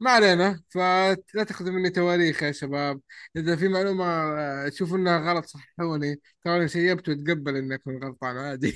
[0.01, 3.01] ما علينا فلا تاخذوا مني تواريخ يا شباب.
[3.37, 6.20] إذا في معلومة آه، تشوفوا إنها غلط صححوني.
[6.44, 8.75] ترى شيبت وتقبل انك غلطان عادي.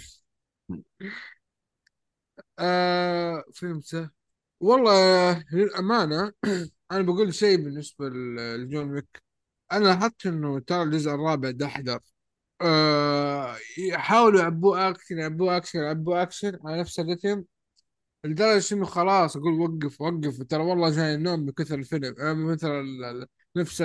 [2.59, 3.45] آه
[3.83, 4.11] سه
[4.61, 6.33] والله للأمانة
[6.93, 9.23] أنا بقول شيء بالنسبة ل- لجون ويك.
[9.73, 12.01] أنا لاحظت إنه ترى الجزء الرابع دحدر
[12.63, 17.45] أه يحاولوا يعبوه أكشن يعبوه أكشن يعبوه أكشن على نفس الرتم
[18.25, 20.43] لدرجة إنه خلاص أقول وقف وقف.
[20.43, 22.85] ترى والله جاي النوم من كثر الفيلم أه من كثر
[23.57, 23.83] نفس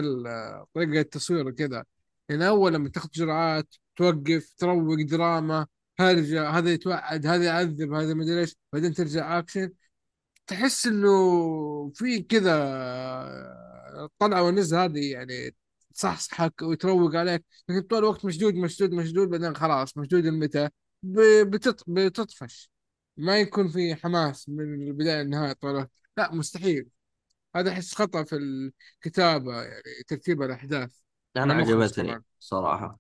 [0.73, 1.83] طريقة التصوير وكذا.
[2.29, 5.67] يعني أول لما تاخذ جرعات توقف تروق دراما
[5.99, 9.71] هرجة هذا يتوعد هذا يعذب هذا مدري إيش بعدين ترجع أكشن.
[10.47, 12.53] تحس إنه في كذا
[14.03, 15.55] الطلعه والنزله هذه يعني
[15.95, 17.45] تصحصحك وتروق عليك.
[17.69, 20.69] لكن طول الوقت مشدود مشدود مشدود بعدين خلاص مشدود المتى.
[21.87, 22.72] بتطفش.
[23.17, 26.89] ما يكون في حماس من البداية للنهاية طول لا مستحيل.
[27.55, 30.95] هذا احس خطأ في الكتابة يعني ترتيب الأحداث.
[31.37, 32.99] أنا عجبتني صراحة.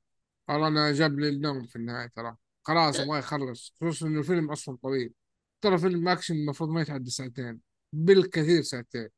[0.49, 2.35] والله أنا جاب لي النوم في النهاية ترى.
[2.63, 3.73] خلاص أبغى يخلص.
[3.81, 5.13] خصوصا إنه الفيلم أصلا طويل.
[5.61, 7.59] ترى فيلم أكشن المفروض ما يتعدى ساعتين.
[7.93, 9.09] بالكثير ساعتين.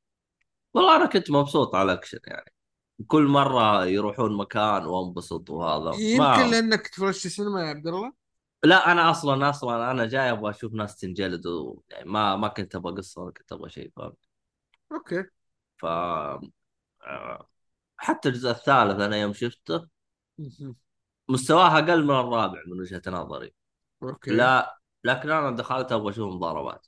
[0.73, 2.53] والله أنا كنت مبسوط على الأكشن يعني.
[3.07, 5.97] كل مرة يروحون مكان وانبسط وهذا.
[5.99, 8.13] يمكن ما لأنك تفرجت السينما يا عبد الله؟
[8.65, 11.81] لا أنا أصلا أصلا أنا جاي أبغى أشوف ناس تنجلد و...
[11.89, 14.13] يعني ما ما كنت أبغى قصة ولا كنت أبغى شيء فاهم؟
[14.91, 15.23] أوكي.
[15.77, 17.49] ف آه،
[17.97, 19.87] حتى الجزء الثالث أنا يوم شفته
[20.37, 20.75] مهم.
[21.29, 23.53] مستواه أقل من الرابع من وجهة نظري.
[24.03, 24.31] Okay.
[24.31, 26.87] لا لكن أنا دخلت أبغى أشوف مضاربات.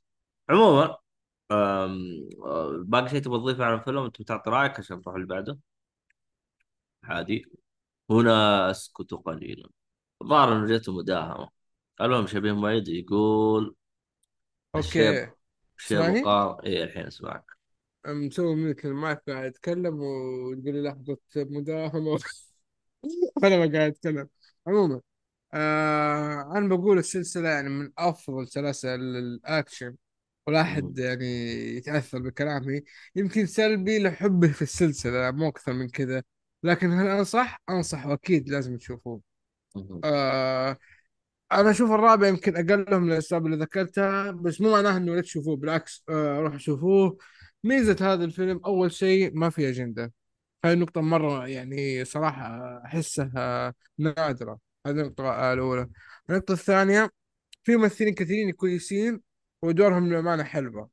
[0.50, 0.98] عموما
[1.52, 2.30] أم...
[2.46, 5.60] آه، باقي شيء تبغى تضيفه عن الفيلم أنت بتعطي رأيك عشان نروح اللي بعده؟
[7.04, 7.46] عادي.
[8.10, 9.70] هنا أسكت قليلا.
[10.22, 11.57] الظاهر إنه جته مداهمه
[12.02, 13.76] المهم شفيه مؤيد يقول
[14.76, 15.32] Okay.
[15.80, 17.46] اسمعني؟ وقار إيه الحين اسمعك.
[18.08, 22.20] مسوي mute المايك قاعد اتكلم وتقول لي لحظة مداهمة.
[23.44, 24.30] أنا ما قاعد أتكلم.
[24.68, 25.02] عموما
[25.54, 29.96] آه أنا بقول السلسلة يعني من أفضل سلاسل الأكشن.
[30.48, 30.62] ولا.
[30.62, 31.26] أحد يعني
[31.78, 32.82] يتأثر بكلامي.
[33.16, 36.24] يمكن سلبي لحبه في السلسلة مو أكثر من كذا.
[36.64, 39.22] لكن هل أنصح؟ أنصح وأكيد لازم تشوفوه.
[40.04, 40.78] آه
[41.52, 45.56] أنا أشوف الرابع يمكن أقلهم من الأسباب اللي ذكرتها بس مو معناه إنه لا تشوفوه
[45.56, 47.18] بالعكس آه روحوا شوفوه.
[47.64, 50.14] ميزة هذا الفيلم أول شيء ما في أجندة.
[50.66, 54.60] هاي النقطة مرة يعني صراحة أحسها نادرة.
[54.88, 55.90] هذه النقطة الأولى.
[56.30, 57.12] النقطة الثانية
[57.64, 59.22] في ممثلين كثيرين كويسين
[59.62, 60.90] ودورهم للأمانة حلوة.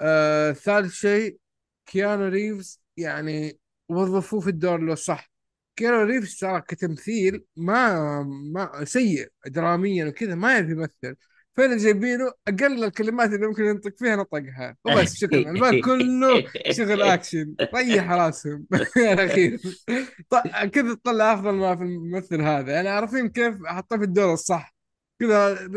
[0.00, 1.38] آه ثالث شيء
[1.86, 5.30] كيانو ريفز يعني وظفوه في الدور لو صح.
[5.78, 11.16] كيانو ريفز ترى كتمثيل ما ما سيء دراميا وكذا ما يعرف يمثل.
[11.56, 14.76] فين جايبينه أقل الكلمات اللي ممكن ينطق فيها نطقها.
[14.84, 18.66] وبس شكرا الباقي كله شغل اكشن ريح راسهم.
[18.96, 19.60] الاخير
[20.72, 22.72] كذا تطلع أفضل ما في الممثل هذا.
[22.72, 24.76] يعني عارفين كيف حطه في الدور الصح.
[25.20, 25.68] كذا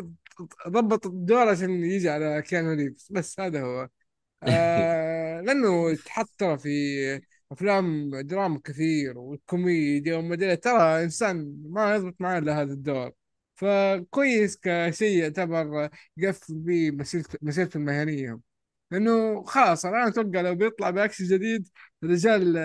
[0.67, 3.07] ضبط الدور عشان يجي على كيانو ريفز.
[3.11, 3.89] بس هذا هو.
[4.43, 6.69] آه لأنه تحط في
[7.51, 13.11] أفلام دراما كثير والكوميديا وما أدري ترى إنسان ما يضبط معاه إلا هذا الدور.
[13.55, 16.91] فكويس كشيء يعتبر يقفل به
[17.41, 18.39] مسيرته المهنية.
[18.91, 21.67] لأنه خلاص الآن أتوقع لو بيطلع بأكشن جديد
[22.03, 22.57] الرجال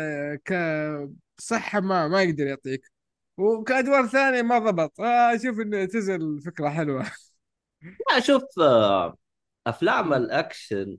[0.45, 2.91] كصحه ما ما يقدر يعطيك.
[3.37, 5.01] وكأدوار ثانية ما ضبط.
[5.01, 7.07] أشوف إنه تزل فكرة حلوة.
[8.11, 9.17] لا شوف آه،
[9.67, 10.99] أفلام الأكشن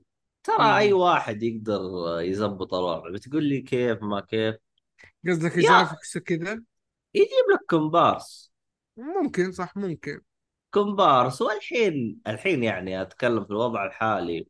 [0.56, 0.92] ترى أي.
[0.92, 1.80] واحد يقدر
[2.20, 4.54] يزبط الوضع بتقول لي كيف ما كيف؟
[5.28, 6.62] قصدك graphics كذا؟
[7.14, 8.52] يجيب لك كومبارس.
[8.96, 10.20] ممكن صح ممكن.
[10.70, 11.42] كومبارس.
[11.42, 14.48] والحين الحين يعني أتكلم في الوضع الحالي.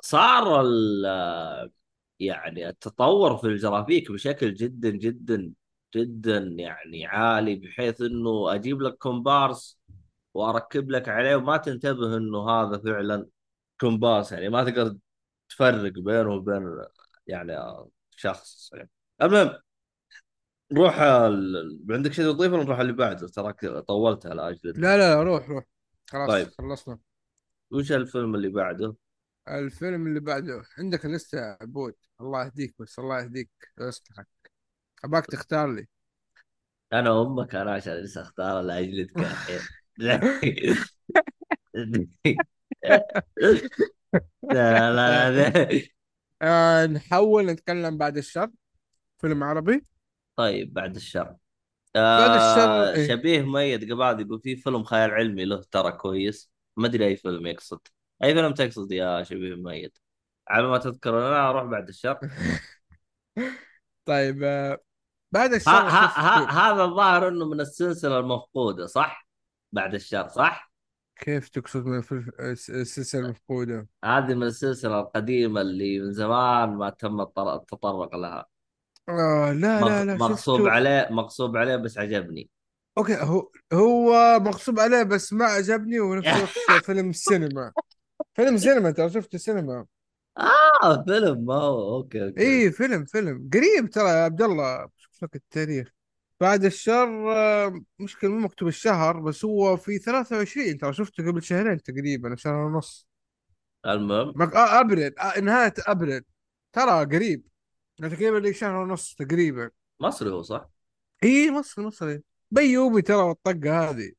[0.00, 1.04] صار ال
[2.20, 5.52] يعني التطور في الجرافيك بشكل جدا جدا
[5.96, 9.80] جدا يعني عالي بحيث إنه أجيب لك كومبارس
[10.34, 13.26] وأركب لك عليه وما تنتبه إنه هذا فعلا
[13.80, 14.96] كومبارس يعني ما تقدر
[15.48, 16.78] تفرق بينه وبين
[17.26, 17.56] يعني
[18.16, 18.90] شخص يعني.
[19.22, 19.60] المهم
[20.72, 21.78] نروح ال...
[21.90, 25.64] عندك شيء تضيفه ولا نروح اللي بعده تراك طولت على اجلك لا لا روح روح.
[26.08, 26.48] خلاص طيب.
[26.48, 26.98] خلصنا.
[27.70, 28.94] وش الفيلم اللي بعده؟
[29.48, 33.50] الفيلم اللي بعده عندك لسه عبود الله يهديك بس الله يهديك.
[33.78, 34.26] اصلحك
[35.04, 35.86] أباك تختار لي.
[36.92, 39.60] أنا أمك أنا عشان لسه أختار لاجلتك الحين
[44.42, 45.80] لا لا لا
[46.42, 48.50] آه نحول نتكلم بعد الشر
[49.18, 49.84] فيلم عربي
[50.36, 51.36] طيب بعد الشر.
[51.94, 53.08] بعد الشر آه إيه.
[53.08, 56.52] شبيه ميت قبل يقول في فيلم خيال علمي له ترى كويس.
[56.76, 57.80] ما أدري أي فيلم يقصد.
[58.24, 59.98] أي فيلم تقصد يا شبيه ميت؟
[60.48, 62.18] على ما تذكر أنا أروح بعد الشر.
[64.04, 64.78] طيب آه
[65.32, 65.70] بعد الشر
[66.50, 69.28] هذا الظاهر إنه من السلسلة المفقودة صح؟
[69.72, 70.69] بعد الشر صح؟
[71.20, 76.90] كيف تقصد من الفل- الس- السلسلة المفقودة؟ هذه من السلسلة القديمة اللي من زمان ما
[76.90, 78.46] تم التطرق لها.
[79.08, 82.50] آه لا لا لا مغصوب شفته عليه مغصوب عليه بس عجبني.
[82.98, 87.72] okay هو هو مغصوب عليه بس ما عجبني ونفس الوقت فيلم سينما.
[88.34, 89.86] فيلم سينما ترى شفته سينما.
[90.38, 92.40] آه فيلم ما هو okay okay.
[92.40, 93.50] اي فيلم فيلم.
[93.52, 95.99] قريب ترى يا عبد الله شوف لك التاريخ.
[96.40, 101.82] بعد الشر آه، مشكلة مو مكتوب الشهر بس هو في 23 ترى شفته قبل شهرين
[101.82, 103.06] تقريبا شهر ونص.
[103.86, 104.32] المهم.
[104.36, 104.54] مك...
[104.54, 106.22] آه ابريل آه نهاية ابريل
[106.72, 107.46] ترى قريب
[107.98, 109.70] يعني تقريبا لي شهر ونص تقريبا.
[110.00, 110.70] مصري هو صح؟
[111.24, 112.22] إي مصري مصري.
[112.50, 114.12] بيومي ترى والطقة هذه.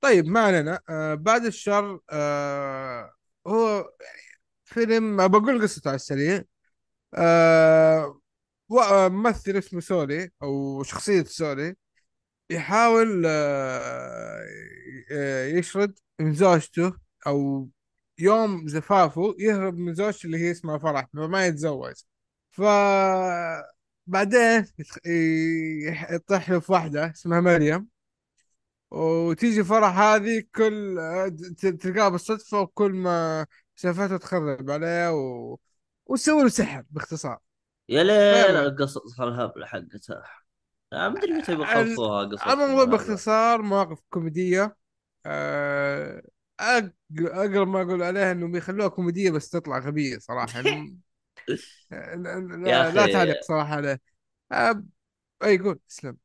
[0.00, 0.80] طيب ما علينا.
[0.88, 3.12] آه بعد الشر آه
[3.46, 4.22] هو يعني
[4.64, 6.44] فيلم بقول قصته على السريع.
[7.14, 8.20] آه آه،
[9.08, 11.76] ممثل اسمه سوري أو شخصية سوري
[12.50, 14.44] يحاول آه
[15.12, 16.94] آه، يشرد من زوجته
[17.26, 17.68] أو
[18.18, 21.94] يوم زفافه يهرب من زوجته اللي هي اسمها فرح فما يتزوج.
[22.50, 22.62] ف
[24.06, 24.66] بعدين
[26.10, 27.88] يطيح له في واحدة اسمها مريم.
[28.90, 30.96] وتيجي فرح هذه كل
[31.80, 35.58] تلقاها بالصدفة وكل ما شافته تخرب عليه و...
[36.06, 37.38] وتسوي له سحر باختصار.
[37.88, 40.24] يا ليل فيلا القصص الهبله حقتها
[40.92, 44.76] ما أدري متى بيخلصوها قصص هذا باختصار مواقف كوميدية.
[45.26, 46.22] آه،
[46.62, 50.58] أق- أقرب ما أقول عليها إنهم بيخلوها كوميدية بس تطلع غبية صراحة.
[50.58, 50.98] يعني
[51.90, 53.06] لا, لا أخي.
[53.06, 54.00] تعليق صراحة عليه.
[54.52, 54.84] آه،
[55.44, 56.18] أي قول اسلم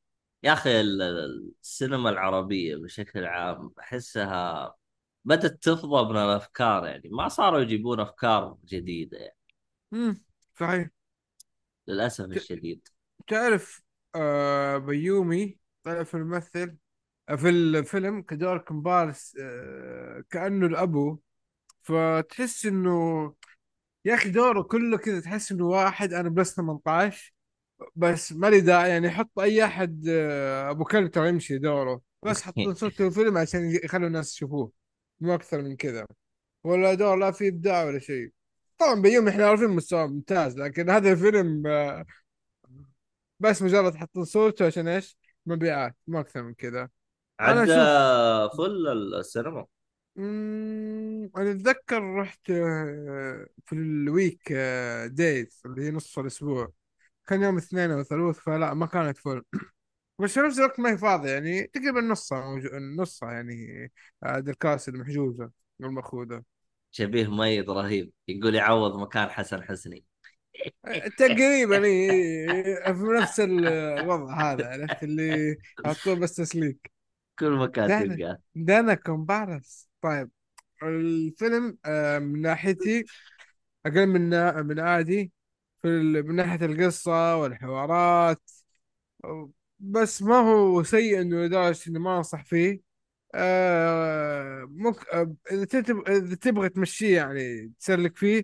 [0.44, 4.76] يا أخي ال- ال- السينما العربية بشكل عام احسها
[5.26, 7.10] بدأت تفضى من الأفكار يعني.
[7.10, 9.38] ما صاروا يجيبون أفكار جديدة يعني.
[9.92, 10.22] مم،
[10.60, 10.90] صحيح.
[11.90, 12.88] للأسف ت- الشديد.
[13.28, 13.82] تعرف
[14.16, 16.76] آه، بيومي طلع في الممثل
[17.38, 21.20] في الفيلم كدور كمبارس آه، كأنه الأبو.
[21.84, 23.36] فتحس إنه
[24.06, 27.34] يا أخي دوره كله كذا تحس إنه واحد أنا بلس 18
[27.96, 32.02] بس ما لي داعي يعني حط أي أحد آه، أبو كلب ترى يمشي دوره.
[32.24, 34.72] بس حطوا صورته في الفيلم عشان يخلوا الناس يشوفوه.
[35.20, 36.06] مو أكثر من كذا.
[36.64, 38.32] ولا دور لا فيه إبداع ولا شيء.
[38.80, 42.06] طبعا بيوم إحنا عارفين مستوى ممتاز لكن هذا الفيلم آه،
[43.40, 46.90] بس مجرد حطوا صورته عشان إيش؟ مبيعات مو أكثر من كذا.
[47.40, 48.88] عدى أشوف full
[49.20, 49.66] السينما.
[50.16, 56.72] مم، أنا أتذكر رحت آه، في ال week آه، days اللي هي نص الأسبوع.
[57.28, 59.44] كان يوم اثنين أو ثلاث فلا ما كانت full
[60.20, 62.70] بس في نفس الوقت ما هي فاضية يعني تقريبا نصها موجو...
[63.04, 63.92] نصها يعني
[64.24, 66.44] آه، الكاس المحجوزة والمأخوذة.
[66.92, 68.12] شبيه ميت رهيب.
[68.28, 70.06] يقول يعوض مكان حسن حسني.
[71.18, 71.82] تقريبا
[72.94, 76.92] في نفس الوضع هذا عرفت؟ اللي على طول بس تسليك.
[77.40, 78.38] كل مكان تلقاه.
[78.56, 79.90] ده أنا كومبارس.
[80.02, 80.30] طيب
[80.84, 83.06] الفيلم آه، من ناحيتي
[83.86, 84.30] أقل من
[84.66, 85.32] من عادي
[85.82, 85.88] في.
[86.22, 88.42] من ناحية القصة والحوارات
[89.80, 92.89] بس ما هو سيء إنه لدرجة إني ما أنصح فيه.
[93.36, 96.08] آه ممكن آه إذا تتب...
[96.10, 98.44] إذا تبغى تمشيه يعني تسلك فيه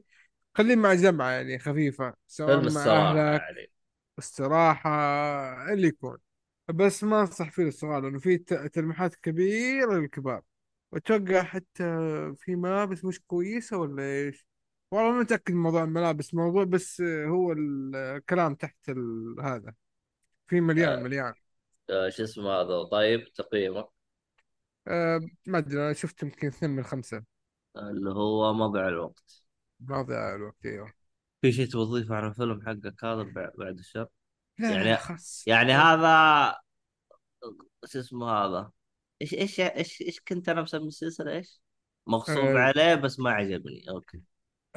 [0.55, 3.71] خليه مع جمعة يعني خفيفة سواء مع أهلك يعني.
[4.19, 4.89] استراحة
[5.73, 6.17] اللي يكون.
[6.67, 10.41] بس ما أنصح فيه للصغار لأنه فيه ت- تلميحات كبيرة للكبار.
[10.91, 11.83] وأتوقع حتى
[12.37, 14.47] في ملابس مش كويسة ولا إيش؟
[14.91, 19.35] والله ما متأكد من موضوع الملابس موضوع بس هو الكلام تحت ال...
[19.41, 19.73] هذا.
[20.47, 21.33] في مليان آه مليان.
[21.91, 23.89] آه شو اسمه هذا طيب تقييمه
[24.87, 27.23] أه ما أدري أنا شفت يمكن اثنين من خمسة.
[27.77, 29.43] اللي هو مضيع الوقت.
[29.79, 30.93] ما ضيع الوقت أيوه.
[31.41, 34.07] في شيء تضيفه عن الفيلم حقك هذا بع- بعد الشر؟
[34.59, 35.43] لا يعني خلاص.
[35.47, 35.73] يعني.
[35.73, 36.55] هذا
[37.85, 38.71] شو اسمه هذا؟
[39.21, 41.61] إيش إيش إيش إيش كنت أنا مسمي السلسلة؟ إيش؟
[42.07, 42.59] مغصوب أه.
[42.59, 44.21] عليه بس ما عجبني أوكي.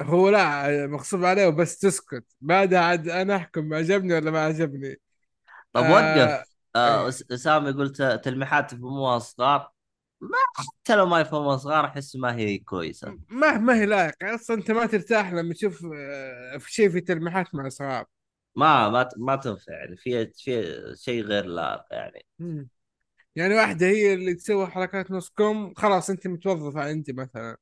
[0.01, 2.25] هو لا مغصوب عليه وبس تسكت.
[2.41, 5.01] بعدها عاد أنا أحكم عجبني ولا ما عجبني؟
[5.73, 6.49] طب وقف.
[6.75, 9.71] آه أس- اسامه يقول ت- تلميحات يفهموها صغار
[10.21, 13.17] ما حتى لو ما يفهموها صغار أحس ما هي كويسة.
[13.29, 17.55] ما ما هي لايق أصلا أنت ما ترتاح لما تشوف آه، في شيء في تلميحات
[17.55, 18.05] مع اصحاب
[18.55, 19.73] ما ما ما تنفع.
[19.73, 22.25] يعني في في شيء غير لائق يعني.
[22.39, 22.69] مم.
[23.35, 27.57] يعني واحدة هي اللي تسوي حركات نص كم خلاص أنت متوظفة انت مثلا.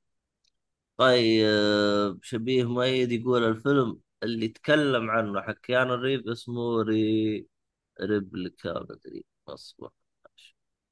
[0.97, 7.47] طيب شبيه مؤيد يقول الفيلم اللي تكلم عنه حق كيانو ريف اسمه ري
[8.01, 9.91] ريبليكا مدري أصبر.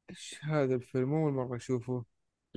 [0.09, 2.05] إيش هذا الفيلم؟ أول مرة أشوفه.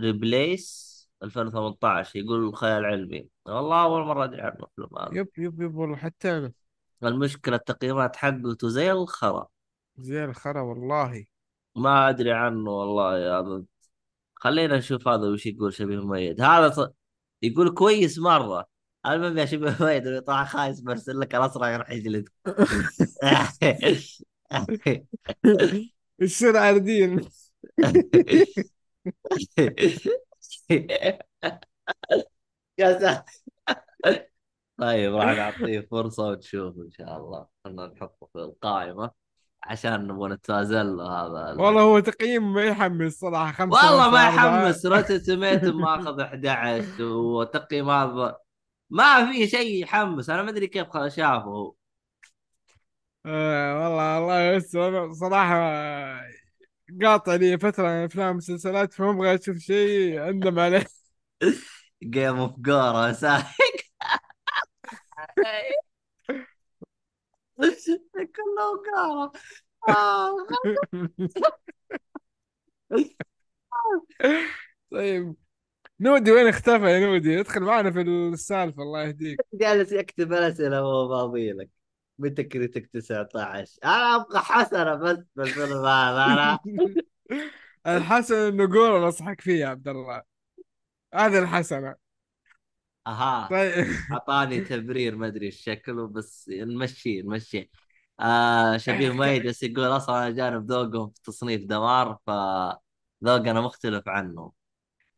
[0.00, 5.18] ريبليس 2018 يقول خيال علمي والله أول مرة أدري عنه الفيلم هذا.
[5.18, 6.52] يب يب يب والله حتى أنا.
[7.02, 9.48] المشكلة التقييمات حقته زي الخرا.
[9.98, 11.26] زي الخرا والله.
[11.76, 13.64] ما أدري عنه والله هذا
[14.34, 16.88] خلينا نشوف هذا وش يقول شبيه مميز هذا ص...
[17.42, 18.66] يقول كويس مرة.
[19.06, 22.28] المهم يا شبيه مميز اللي طلع خايس برسل لك الأسرع يروح يجلد
[26.20, 27.20] يصير عاردين
[32.78, 33.22] يا ساتر
[34.78, 37.46] طيب راح نعطيه فرصة وتشوف إن شاء الله.
[37.64, 39.10] خلنا نحطه في القائمة
[39.64, 44.28] عشان نبغى نتنازل له هذا ال- والله هو تقييم ما يحمس صراحة خمسة والله ما.
[44.28, 44.86] يحمس.
[44.86, 48.36] روتن توميتو ماخذ 11 وتقييم هذا
[48.90, 50.30] ما في شيء يحمس.
[50.30, 51.44] أنا ما أدري كيف شافه.
[51.44, 51.74] هو
[53.28, 55.58] آه والله الله يستر صراحة
[57.02, 60.86] قاطع لي فترة من أفلام ومسلسلات فما أبغى أشوف شيء اندم عليه.
[62.02, 63.12] جيم اوف جورا
[68.16, 69.32] كله جورا
[74.92, 75.34] طيب
[76.00, 79.38] نودي وين اختفى يا نودي؟ ادخل معنا في السالفة الله يهديك.
[79.54, 81.77] جالس يكتب الاسئله وهو فاضي لك.
[82.18, 86.58] متى كريتك 19 أنا أبغى حسنة بس بالفيلم هذا أنا
[87.96, 90.22] الحسن إنه قول نصحك فيه يا عبد الله
[91.14, 91.94] هذه الحسنة.
[93.06, 93.48] أها.
[93.50, 93.86] طيب.
[94.12, 97.70] أعطاني تبرير ما أدري إيش شكله بس نمشي نمشي.
[98.20, 102.30] آه شبيه ميت بس يقول أصلا أنا جانب ذوقهم في تصنيف دمار ف
[103.24, 104.52] ذوقنا مختلف عنه.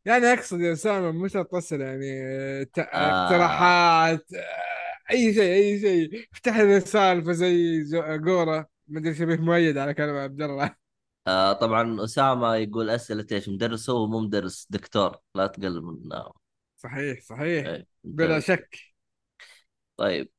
[0.05, 2.67] يعني أقصد يا أسامة مش اتصل يعني آه.
[2.79, 4.80] اقتراحات آه،
[5.11, 6.29] أي شيء أي شيء.
[6.33, 7.83] افتح لنا سالفة زي
[8.19, 10.77] جوره ما أدري شبيه مؤيد على كلام عبد الله.
[11.27, 15.17] آه طبعا اسامه يقول أسئلة إيش مدرس هو مو مدرس دكتور.
[15.35, 16.33] لا تقل من آه،
[16.77, 17.67] صحيح صحيح.
[17.67, 17.87] إيه.
[18.05, 18.77] بلا شك.
[19.97, 20.31] طيب.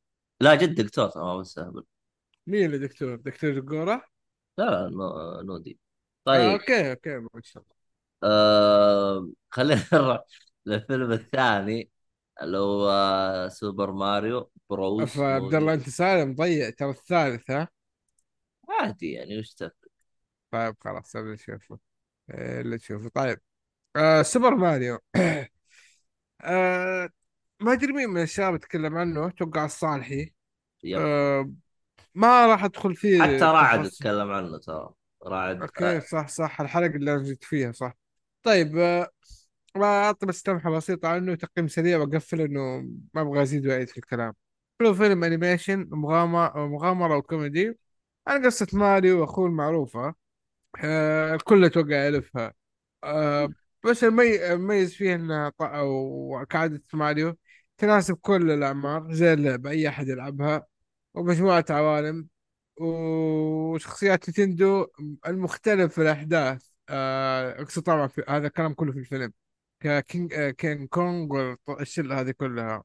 [0.41, 1.09] لا جد دكتور.
[1.09, 1.83] تمام بس أهبل.
[2.47, 4.05] مين اللي دكتور؟ دكتور جوره
[4.57, 5.79] لا لا نو- نودي
[6.27, 6.49] آه طيب.
[6.51, 7.75] أوكي أوكي ما شاء الله
[8.23, 10.21] آه خلينا نروح
[10.65, 11.89] للفيلم الثاني.
[12.43, 17.67] اللي هو سوبر ماريو بروز أف عبد الله أنت سالم ضيع ترى الثالث ها؟
[18.69, 19.73] عادي يعني وش تفرق
[20.51, 21.79] طيب خلاص اللي نشوفه
[22.31, 23.09] إيه اللي تشوفه.
[23.09, 23.39] طيب
[23.95, 24.99] آه سوبر ماريو.
[26.41, 27.09] آه
[27.61, 30.33] ما أدري مين من الشباب تكلم عنه أتوقع الصالحي.
[30.97, 31.51] آه
[32.15, 33.85] ما راح أدخل فيه حتى راعد.
[33.85, 34.93] اتكلم عنه ترى.
[35.23, 37.93] راعد okay صح صح الحلقة اللي أنا جيت فيها صح.
[38.43, 39.09] طيب آه
[39.77, 42.81] أعطي بس لمحه بسيطه عنه تقييم سريع وأقفل إنه
[43.13, 44.33] ما أبغى أزيد واعيد في الكلام.
[44.81, 47.79] هو فيلم animation مغامره مغامرة وكوميدي.
[48.27, 50.15] عن قصة ماريو وأخوه المعروفة.
[50.83, 52.53] آه الكل أتوقع يعرفها.
[53.03, 53.49] آه
[53.85, 57.37] بس المميز فيه انها ط- أو كعادة ماريو
[57.77, 60.67] تناسب كل الأعمار زي اللعبة أي أحد يلعبها.
[61.13, 62.27] ومجموعة عوالم.
[62.81, 64.87] وشخصيات نينتندو
[65.27, 66.67] المختلف في الأحداث.
[66.89, 69.33] آه، أقصد طبعا في هذا الكلام كله في الفيلم.
[69.81, 72.83] ككينج آه، دونكي كونغ والشلة هذه كلها.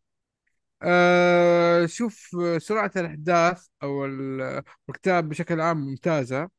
[0.82, 6.51] آه، شوف آه، سرعة الأحداث أو ال- الكتاب بشكل عام ممتازة.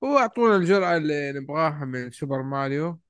[0.00, 3.00] وأعطونا الجرعة اللي نبغاها من سوبر ماريو.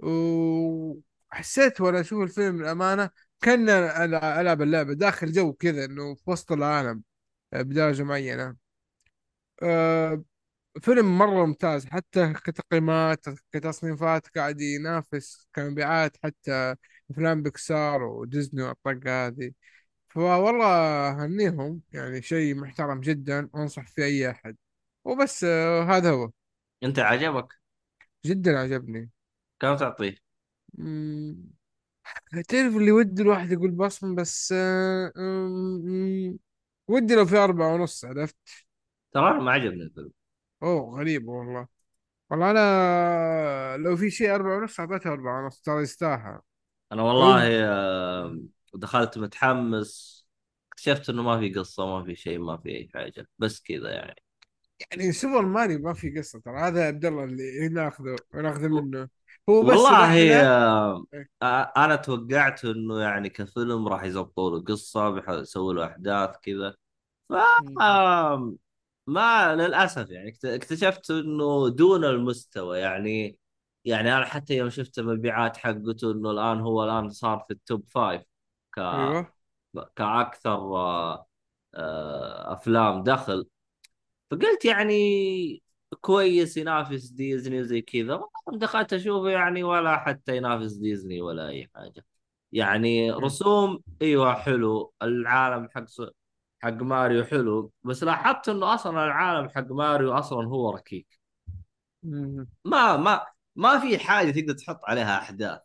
[0.00, 3.10] وحسيت وأنا أشوف الفيلم للأمانة
[3.42, 7.02] كأن ألعب اللعبة داخل جو كذا إنه في وسط العالم
[7.52, 8.56] آه، بدرجة معينة.
[9.62, 10.24] آه،
[10.82, 16.74] فيلم مرة ممتاز حتى كتقييمات كتصنيفات قاعد ينافس كمبيعات حتى
[17.10, 19.52] أفلام بيكسار وديزني والطقة هذه.
[20.08, 24.56] فوالله هنيهم يعني شيء محترم جدا وأنصح فيه أي أحد.
[25.04, 26.30] وبس آه، هذا هو.
[26.82, 27.54] أنت عجبك؟
[28.26, 29.10] جدا عجبني.
[29.60, 30.16] كم تعطيه؟
[30.74, 31.36] مم،
[32.48, 36.38] تعرف اللي ودي الواحد يقول بصمة بس آه، مم،
[36.88, 38.36] ودي لو في أربعة ونص عرفت؟
[39.12, 40.12] ترى أنا ما عجبني الفيلم.
[40.62, 41.66] أوه غريب والله.
[42.30, 46.40] والله أنا لو في شيء أربعة ونص اعطيته أربعة ونص ترى يستاهل.
[46.92, 48.38] أنا والله آه،
[48.74, 50.20] دخلت متحمس
[50.72, 54.22] اكتشفت إنه ما في قصة ما في شيء ما في أي حاجة بس كذا يعني.
[54.90, 59.08] يعني سوبر ماريو ما في قصة ترى هذا عبد الله اللي ناخذه ناخذه منه.
[59.48, 61.04] هو بس والله آه،
[61.42, 66.74] آه، أنا توقعت إنه يعني كفيلم راح يزبطوا له قصة بيسووا له أحداث كذا.
[67.28, 67.32] ف
[67.80, 68.54] آه،
[69.10, 73.38] ما للأسف يعني اكت- اكتشفت إنه دون المستوى يعني
[73.84, 77.84] يعني أنا حتى يوم شفت المبيعات حقته إنه الآن هو الآن صار في ال top
[77.88, 78.22] five
[78.76, 79.32] ك أيوه.
[79.96, 81.26] كأكثر آه،
[81.74, 83.46] آه، أفلام دخل.
[84.30, 85.62] فقلت يعني
[86.00, 92.06] كويس ينافس ديزني وزي كذا دخلت أشوفه يعني ولا حتى ينافس ديزني ولا أي حاجة.
[92.52, 94.94] يعني رسوم أيوه حلو.
[95.02, 95.84] العالم حق
[96.60, 101.20] حق ماريو حلو بس لاحظت إنه أصلا العالم حق ماريو أصلا هو ركيك.
[102.64, 105.60] ما ما ما في حاجة تقدر تحط عليها أحداث.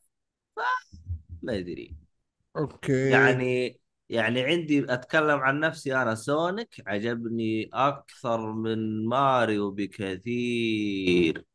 [1.42, 1.96] ما ادري
[2.58, 3.12] okay.
[3.12, 3.80] يعني
[4.10, 6.16] يعني عندي أتكلم عن نفسي أنا.
[6.16, 11.46] سونيك عجبني أكثر من ماريو بكثير.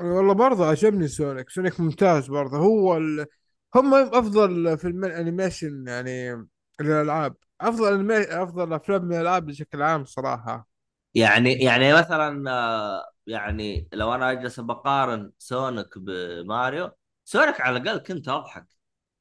[0.00, 1.50] والله برضه عجبني سونيك.
[1.50, 2.56] سونيك ممتاز برضه.
[2.58, 3.26] هو ال...
[3.74, 6.46] هم أفضل فيلم animation يعني
[6.80, 7.36] للألعاب.
[7.60, 8.14] أفضل ani...
[8.42, 10.68] أفضل أفلام من الألعاب بشكل عام صراحة.
[11.14, 16.90] يعني يعني مثلا آه، يعني لو أنا أجلس بقارن سونيك بماريو
[17.24, 18.66] سونيك على الأقل كنت أضحك.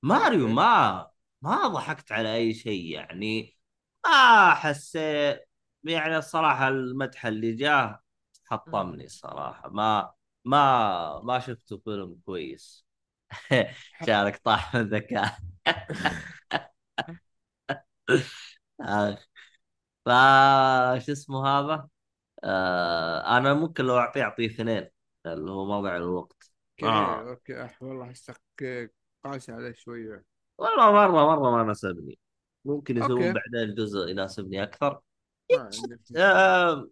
[0.03, 1.11] ماريو أوكي ما
[1.41, 3.57] ما ضحكت على أي شيء يعني.
[4.05, 5.45] ما حسيت
[5.83, 8.03] يعني الصراحة المدح اللي جاه
[8.45, 10.13] حطمني الصراحه ما
[10.45, 12.85] ما ما شفته فيلم كويس.
[14.01, 15.39] شارك طاح من ذكاء.
[18.81, 19.27] آخ.
[20.05, 21.87] فا شو اسمه هذا؟
[22.43, 24.89] آه أنا ممكن لو اعطيه أعطيه اثنين
[25.25, 26.51] اللي هو موضع الوقت.
[26.83, 27.29] okay آه.
[27.29, 28.41] okay أح والله حسك
[29.23, 30.25] قاسي عليه شوية.
[30.57, 32.19] والله مرة مرة ما ناسبني.
[32.65, 33.33] ممكن يسوون okay.
[33.33, 35.01] بعدين جزء يناسبني أكثر.
[35.51, 36.89] ما مشكله آه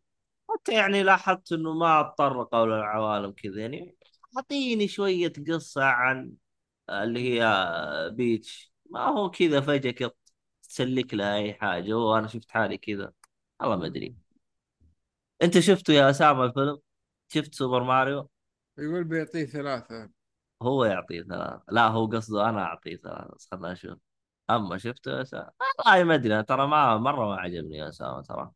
[0.49, 3.95] حتى يعني لاحظت إنه ما تطرقوا للعوالم كذا يعني
[4.37, 6.33] أعطيني شوية قصة عن
[6.89, 8.73] اللي هي بيتش.
[8.91, 10.11] ما هو كذا فجأة كذا
[10.77, 11.93] تسلك لها اي حاجة.
[11.93, 13.13] وأنا شفت حالي كذا.
[13.59, 14.15] والله ما أدري.
[15.43, 16.79] أنت شفته يا أسامة الفيلم؟
[17.27, 18.29] شفت سوبر ماريو؟
[18.77, 20.09] يقول بيعطيه ثلاثة.
[20.61, 21.63] هو يعطيه ثلاثة.
[21.69, 23.99] لا هو قصده أنا أعطيه ثلاثة بس خلنا نشوف.
[24.49, 26.43] أما شفته يا أسامة؟ والله ما أدري.
[26.43, 28.51] ترى ما مرة ما عجبني يا أسامة ترى.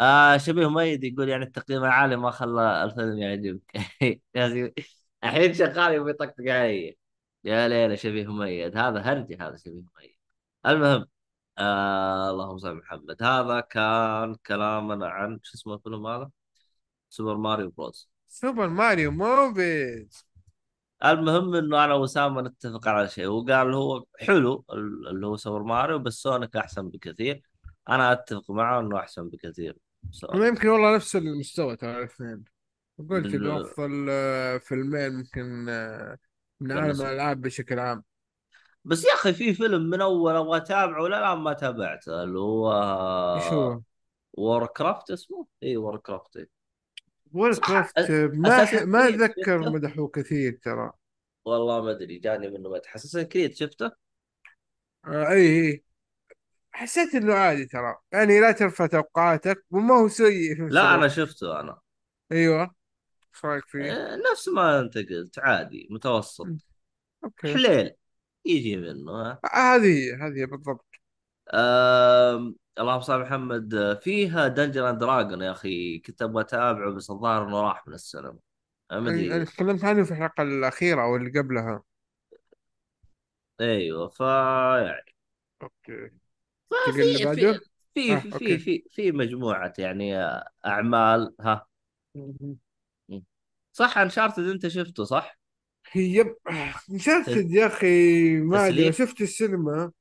[0.00, 3.72] آه شبيه ميت يقول يعني التقييم العالي ما خلى الفيلم يعجبك.
[5.24, 6.98] الحين شغال يبي يطقطق علي.
[7.44, 8.76] يا ليلى شبيه ميت.
[8.76, 10.16] هذا هرجه هذا شبيه ميت.
[10.66, 11.06] المهم
[11.58, 13.22] آه اللهم صل على محمد.
[13.22, 16.30] هذا كان كلامنا عن شو اسمه الفيلم هذا؟
[17.10, 18.10] سوبر ماريو بروز.
[18.28, 20.26] سوبر ماريو movies.
[21.04, 23.26] المهم إنه أنا وأسامة نتفق على شيء.
[23.26, 24.64] وقال هو حلو
[25.10, 27.42] اللي هو سوبر ماريو بس سونيك أحسن بكثير.
[27.88, 29.76] أنا أتفق معه إنه أحسن بكثير.
[30.34, 32.44] أنا يمكن والله نفس المستوى ترى الاثنين.
[33.10, 33.60] قلت انه.
[33.60, 36.18] افضل آه، فيلمين ممكن آه،
[36.60, 38.04] من عالم الألعاب بشكل عام.
[38.84, 42.72] بس يا أخي في فيلم من أول أبغى أتابعه ولا لا ما تابعته اللي هو
[43.34, 43.80] إيش هو؟
[44.32, 46.46] Warcraft اسمه؟ إي Warcraft إي.
[47.34, 50.92] Warcraft آه، ما ح- ما اتذكر؟ مدحوه كثير ترى
[51.44, 53.90] والله ما أدري جاني منه مدح Assassin's Creed شفته؟
[55.04, 55.84] آه، إي إي
[56.72, 61.60] حسيت إنه عادي ترى يعني لا ترفع توقعاتك وما هو سيء في لا أنا شفته
[61.60, 61.80] أنا
[62.32, 62.62] أيوه
[63.34, 65.88] إيش رأيك فيه؟ إيه، نفس ما أنت قلت عادي.
[65.90, 66.66] متوسط
[67.24, 67.94] okay حليل
[68.44, 70.86] يجي منه ها؟ آه، هذه هذه بالضبط.
[71.54, 72.56] أم...
[72.78, 73.98] اللهم صل محمد.
[74.02, 78.38] فيها Dungeons and Dragons يا أخي كنت أبغى أتابعه بس الظاهر إنه راح من السينما.
[78.92, 81.82] ما تكلمت عنه في الحلقة الأخيرة أو اللي قبلها.
[83.60, 85.14] أيوه ف يعني.
[85.62, 86.10] okay.
[86.86, 87.60] ففي في؟
[87.94, 88.58] في في في okay.
[88.58, 90.16] في, في مجموعة يعني
[90.66, 91.66] أعمال ها؟
[93.72, 95.41] صح Uncharted أنت شفته صح؟
[95.94, 96.36] yep
[96.90, 99.92] Uncharted يا أخي ما أدري شفت السينما.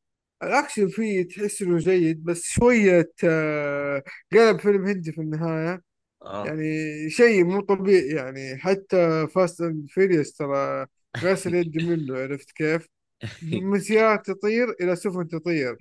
[0.44, 5.82] الأكشن فيه تحس إنه جيد بس شوية آه، قلب فيلم هندي في النهاية.
[6.22, 6.46] آه.
[6.46, 6.66] يعني
[7.10, 10.86] شيء مو طبيعي يعني حتى Fast and Furious ترى
[11.18, 12.88] غسل يدي منه عرفت كيف؟
[13.44, 15.78] من سيارات تطير إلى سفن تطير.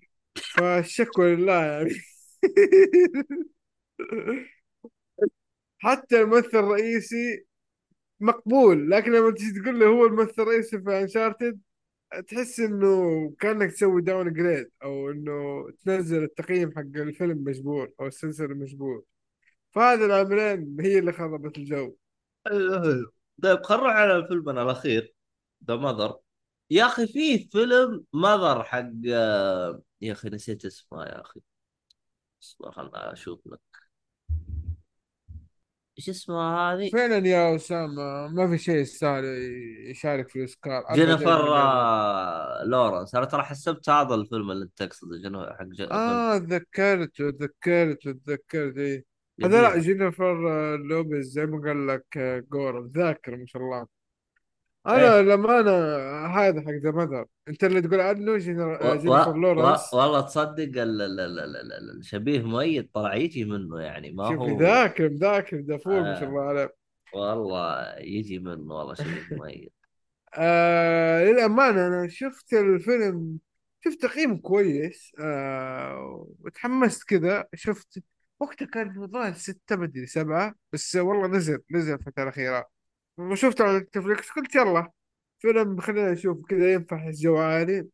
[0.54, 1.90] فالشكوى لله يعني.
[5.78, 7.44] حتى الممثل الرئيسي
[8.20, 11.60] مقبول لكن لما تيجي تقول له هو الممثل الرئيسي في Uncharted
[12.28, 19.04] تحس إنه كأنك تسوي downgrade أو إنه تنزل التقييم حق الفيلم مجبور أو السلسلة مجبور.
[19.72, 21.96] فهذه العاملين هي اللي خربت الجو.
[23.42, 25.14] طيب خل نروح على فيلمنا الأخير
[25.68, 26.18] The Mother
[26.70, 31.40] يا أخي في فيلم Mother حق آه، يا أخي نسيت اسمه يا أخي.
[32.42, 33.79] اصبر خلنا أشوف لك.
[36.00, 39.24] إيش اسمها هذه؟ فعلا يا أسامة ما في شيء يستاهل
[39.90, 40.84] يشارك في الأوسكار.
[40.94, 43.14] جينيفر آه، لورنس.
[43.14, 45.46] أنا ترى حسبت هذا الفيلم اللي انت تقصده جنو...
[45.46, 45.76] حق ج...
[45.76, 45.92] فيلم.
[45.92, 48.76] آه تذكرت تذكرت تذكرت.
[48.76, 49.04] إيه.
[49.44, 53.99] هذا لا جينيفر آه، لوبيز زي ما قال لك آه، جور ذاكر ما شاء الله.
[54.86, 55.20] أنا إيه.
[55.22, 55.70] لما أنا
[56.26, 58.92] هذا حق ذا ماذر أنت اللي تقول عنه جينر- و...
[58.92, 58.96] و...
[58.96, 59.36] جينيفر و...
[59.36, 59.94] لورنس.
[59.94, 61.02] والله تصدق ال...
[61.02, 61.02] ال...
[61.02, 61.20] ال...
[61.20, 61.56] ال...
[61.56, 61.72] ال...
[61.72, 66.24] ال- الشبيه ميت طلع يجي منه يعني ما شوف هو ذاكر ذاكر دافور ما شاء
[66.24, 66.28] آه.
[66.28, 66.74] الله عليه.
[67.14, 69.72] والله يجي منه والله شبيه ميت
[70.38, 73.38] آه للأمانة أنا شفت الفيلم
[73.84, 77.44] شفت تقييم كويس آه وتحمست كذا.
[77.54, 78.02] شفت
[78.40, 82.79] وقتها كان الظاهر ستة مدري سبعة بس والله نزل نزل الفترة الأخيرة.
[83.20, 84.90] وشفته على نتفلكس قلت يلا.
[85.38, 87.88] فيلم خلينا نشوف كذا ينفع الجوالي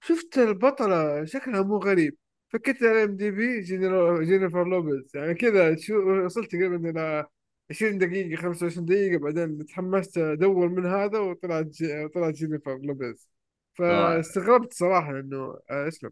[0.00, 2.16] شفت البطلة شكلها مو غريب.
[2.48, 5.16] فكيت على IMDb جينيفر لوبيز.
[5.16, 7.26] يعني كذا شو وصلت تقريبا إلى
[7.70, 9.18] 20 دقيقة 25 دقيقة.
[9.18, 12.08] بعدين تحمست أدور من هذا وطلعت جي...
[12.08, 13.28] طلعت جينيفر لوبيز.
[13.74, 16.10] فاستغربت صراحة إنه آه، اسلم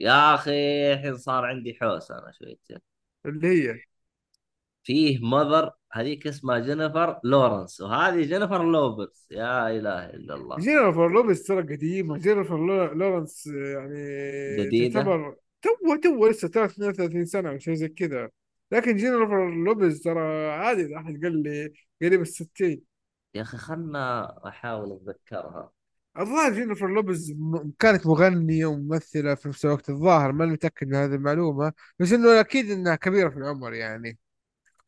[0.00, 0.52] يا أخي
[0.92, 2.78] الحين صار عندي حوس أنا شويتين
[3.26, 3.80] اللي هي؟
[4.84, 9.26] فيه Mother هذيك اسمها جينيفر لورنس وهذه جينيفر لوبيز.
[9.30, 10.56] لا إله إلا الله.
[10.56, 12.18] جينيفر لوبيز ترى قديمة.
[12.18, 17.88] جينيفر لو- لورنس يعني جديدة؟ تعتبر تو تو لسه ترى 32 سنة أو شيء زي
[17.88, 18.30] كذا.
[18.72, 21.72] لكن جينيفر لوبيز ترى عادي إذا أحد قال لي
[22.02, 22.82] قريب الستين.
[23.34, 25.70] يا أخي خلنا أحاول أتذكرها.
[26.18, 29.90] الظاهر جينيفر لوبيز م- كانت مغنية وممثلة في نفس الوقت.
[29.90, 31.72] الظاهر ماني متأكد من هذه المعلومة.
[31.98, 34.18] بس إنه أكيد إنها كبيرة في العمر يعني.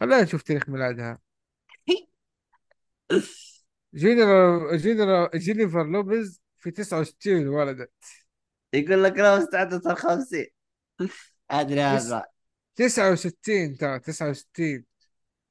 [0.00, 1.18] خلينا نشوف تاريخ ميلادها.
[3.94, 7.92] جينيفر جينيفر جينيفر لوبيز في 69 ولدت.
[8.74, 10.46] يقول لك لو استعدت الخمسين
[11.50, 12.06] أدري تس...
[12.06, 12.24] هذا
[12.76, 14.84] 69 ترى 69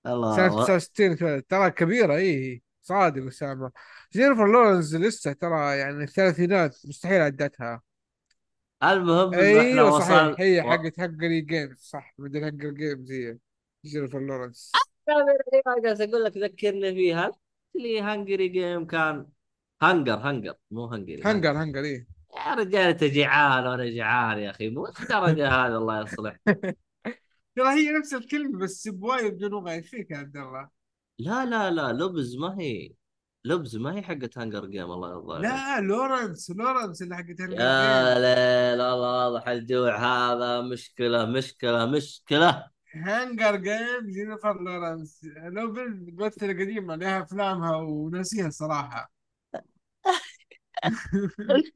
[0.04, 0.64] سنة الله.
[0.66, 3.72] 69 اتولدت ترى كبيرة اي صادق أسامة.
[4.14, 7.82] جينيفر لورنس لسه ترى يعني الثلاثينات مستحيل عدتها.
[8.84, 10.64] المهم أيوه صحيح وصل هي.
[10.64, 13.38] حقت Hungry Games صح مدري Hunger Games هي.
[13.86, 14.72] جينيفر لورنس
[15.84, 17.26] جالس أقول لك ذكرني فيها.
[17.28, 17.36] قلت
[17.76, 19.26] لي Hungry Game كان
[19.82, 22.08] hunger hunger مو hungry hunger hunger إيه.
[22.38, 24.70] يا رجال أنت جيعان وأنا جيعان يا أخي.
[24.70, 26.38] مو الدرجه هذا الله يصلح.
[27.56, 30.70] ترى هي نفس الكلمة بس ب y بدون لغة إيش فيك يا عبد الله؟
[31.20, 32.92] لا لا لا لبز ما هي.
[33.46, 35.52] لبز ما هي حقت Hunger Game الله يرضى عليك.
[35.52, 40.62] لا لورنس لورنس اللي حقت Hunger يا Games ليل الله واضح الجوع هذا.
[40.62, 42.79] مشكلة مشكلة مشكلة.
[43.00, 45.20] Hunger Game جينيفر لورنس.
[45.43, 49.12] لوبل ممثلة قديمة لها أفلامها وناسيها صراحة.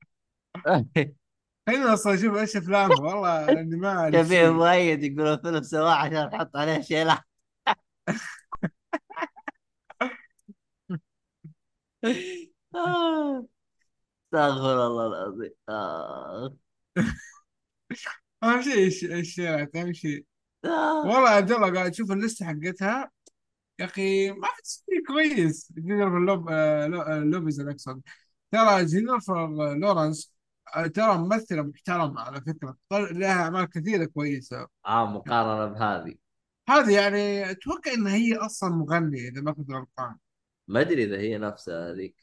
[1.68, 4.52] خلينا أصلا أشوف إيش أفلامها والله لأني ما أعرف شيء.
[4.52, 7.24] مؤيد يقولون فيلم سواء عشان نحط عليه شيلة
[12.76, 13.48] آه،
[14.34, 15.52] استغفر الله العظيم.
[15.70, 16.56] آه.
[18.44, 20.26] أهم شيء إيش إيش أهم شيء.
[20.66, 23.12] والله يا عبد الله قاعد أشوف ال list ة حقتها.
[23.80, 24.48] يا أخي ما
[24.86, 25.74] في كويس.
[25.78, 28.02] جينيفر لوب آه، لو- آه، لوبيز أقصد
[28.52, 30.34] ترى جينيفر لورنس
[30.76, 32.78] آه، ترى ممثلة محترمة على فكرة.
[32.92, 34.68] لها أعمال كثيرة كويسة.
[34.86, 36.16] آه مقارنة بهذه.
[36.70, 40.16] هذه يعني أتوقع إن هي أصلا مغنية إذا ما كنت غلطان.
[40.68, 42.16] ما أدري إذا هي نفسها هذيك.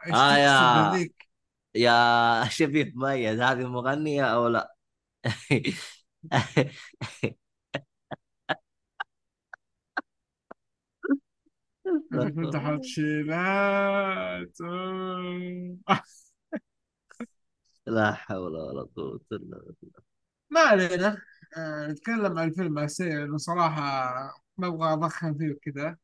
[0.00, 1.28] آه تقصد يا بذيك؟
[1.74, 4.74] يا شبيه مميز هذه مغنية أو لا؟
[17.86, 20.00] لا حول ولا قوة إلا بالله.
[20.50, 21.18] ما علينا.
[21.56, 23.82] آه، نتكلم عن الفيلم السيء لأنه صراحة
[24.58, 25.96] ما أبغى أضخم فيه وكذا.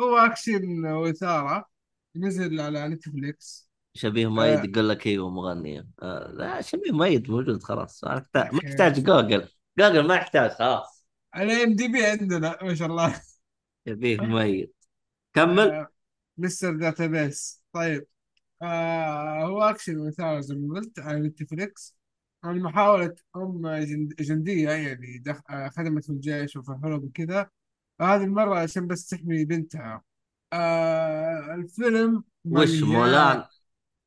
[0.00, 1.68] هو أكشن وإثارة.
[2.16, 3.70] نزل على نتفليكس.
[3.94, 8.04] شبيه آه يقول لك أيوه مغنية آه لا شبيه مؤيد موجود خلاص.
[8.04, 9.48] ما يحتاج ما أخي يحتاج Google.
[9.78, 11.06] Google ما يحتاج خلاص.
[11.34, 13.20] على IMDb عندنا ما شاء الله.
[13.88, 14.72] شبيه مؤيد
[15.34, 15.70] كمل.
[15.70, 15.88] آه
[16.38, 18.06] مستر database طيب.
[18.62, 21.96] آه هو أكشن وإثارة زي ما قلت على نتفليكس
[22.44, 25.40] عن محاولة أم جند- جندية يعني دخ...
[25.50, 27.50] آه خدمت في الجيش وفي الحروب وكذا.
[28.00, 30.02] هذه المرة عشان بس تحمي بنتها.
[30.52, 33.44] آه الفيلم وش مولان؟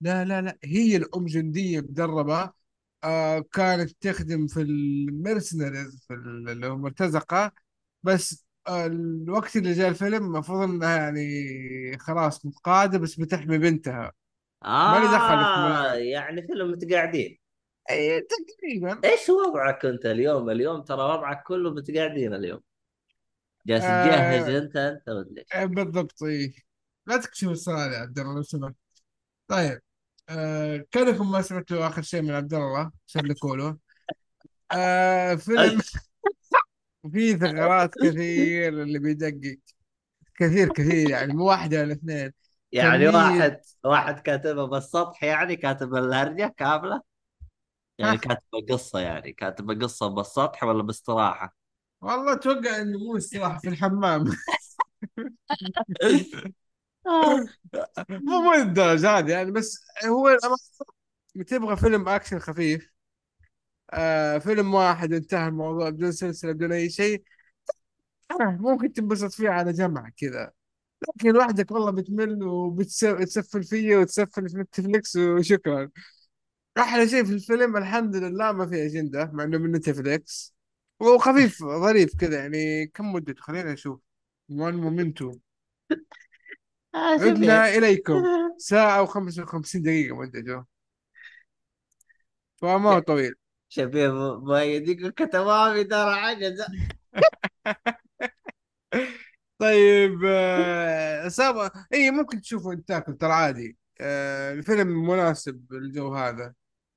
[0.01, 0.57] لا لا لا.
[0.63, 2.53] هي الأم جندية مدربة.
[3.03, 7.51] آه كانت تخدم في ال mercenaries في ال- اللي هو مرتزقة.
[8.03, 14.11] بس آه الوقت اللي جاء الفيلم المفروض إنها يعني خلاص متقاعدة بس بتحمي بنتها.
[14.65, 15.95] ما دخل آه ما...
[15.95, 17.39] يعني فيلم متقاعدين.
[17.89, 19.01] أي تقريبا.
[19.03, 22.61] إيش وضعك أنت اليوم؟ اليوم ترى وضعك كله متقاعدين اليوم.
[23.67, 26.53] جالس تجهز آه أنت أنت مدري إيش آه، بالضبط إيه.
[27.05, 28.75] لا تكشف السؤال يا عبد الله لو سمحت
[29.47, 29.81] طيب
[30.29, 33.77] آه كلكم ما سمعتوا آخر شيء من عبد الله؟ سلكوا له
[34.71, 35.81] آه فيلم
[37.13, 39.57] فيه ثغرات كثير اللي بيدقق.
[40.35, 42.33] كثير كثير يعني مو واحدة ولا اثنين.
[42.71, 47.01] يعني كمية واحد واحد كاتبها بالسطح يعني كاتب الهرجة كاملة؟
[47.97, 51.55] يعني ها كاتب قصة يعني كاتب قصة بالسطح ولا باستراحة؟
[52.01, 54.25] والله أتوقع إنه مو استراحة في الحمام.
[57.07, 57.45] آه.
[58.09, 58.51] مو مو
[59.05, 60.37] هذه يعني بس هو
[61.47, 62.94] تبغى فيلم أكشن خفيف
[63.95, 67.23] آه فيلم واحد انتهى الموضوع بدون سلسلة بدون أي شيء.
[68.31, 70.51] آه ممكن تنبسط فيه على جمع كذا.
[71.17, 75.89] لكن لوحدك والله بتمل وبتسفل فيه وتسفل في نتفليكس وشكرا.
[76.77, 80.55] أحلى شيء في الفيلم الحمد لله ما في أجندة مع إنه من نتفليكس.
[80.99, 83.99] وخفيف ظريف كذا يعني كم مدته خلينا نشوف.
[84.49, 85.31] one momento
[86.95, 88.23] آه عدنا إليكم.
[88.57, 90.65] ساعة و55 دقيقة مدته
[92.61, 93.35] فما هو طويل.
[93.69, 96.65] شبيه مؤيد يقول كتبوها في دار عجزة
[99.59, 103.77] طيب آه، سابا اي ممكن تشوفه أنت تاكل ترى عادي.
[104.01, 106.53] آه، الفيلم مناسب للجو هذا.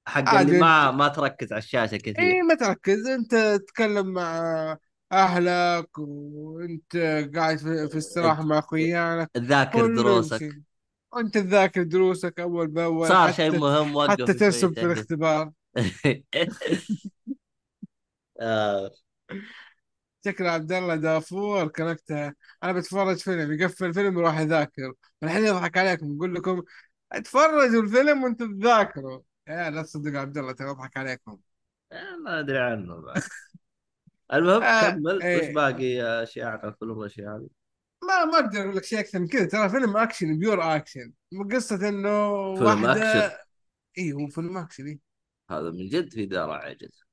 [0.09, 2.19] حق اللي ما ما تركز على الشاشة كثير.
[2.19, 3.07] اي ما تركز.
[3.07, 4.77] أنت تتكلم مع
[5.13, 6.97] أهلك وأنت
[7.35, 10.55] قاعد في, استراحة مع اخوياك تذاكر دروسك.
[11.13, 15.51] وانت تذاكر دروسك أول بأول صار شيء مهم وقف حتى ترسم في الاختبار.
[18.41, 18.91] آه.
[20.25, 24.93] شكل عبد الله دافور كنكتة أنا بتفرج فيلم يقفل الفيلم يروح يذاكر.
[25.23, 26.63] الحين يضحك عليكم يقول لكم
[27.13, 29.21] اتفرجوا الفيلم وأنتم تذاكروا.
[29.49, 31.39] يا لا تصدق عبد الله ترى يضحك عليكم.
[32.25, 33.23] ما أدري عنه بعد.
[34.33, 35.17] المهم آه كمل.
[35.17, 37.49] وش إيه باقي اشياء عن الفيلم والاشياء هذه.
[38.03, 39.45] ما ما أقدر أقول لك شيء أكثر من كذا.
[39.45, 41.13] ترى فيلم أكشن pure action.
[41.53, 42.85] قصة إنه فيلم أكشن.
[42.85, 43.39] واحدة
[43.99, 45.08] اي هو فيلم أكشن إيه.
[45.51, 47.05] هذا من جد في دار عجز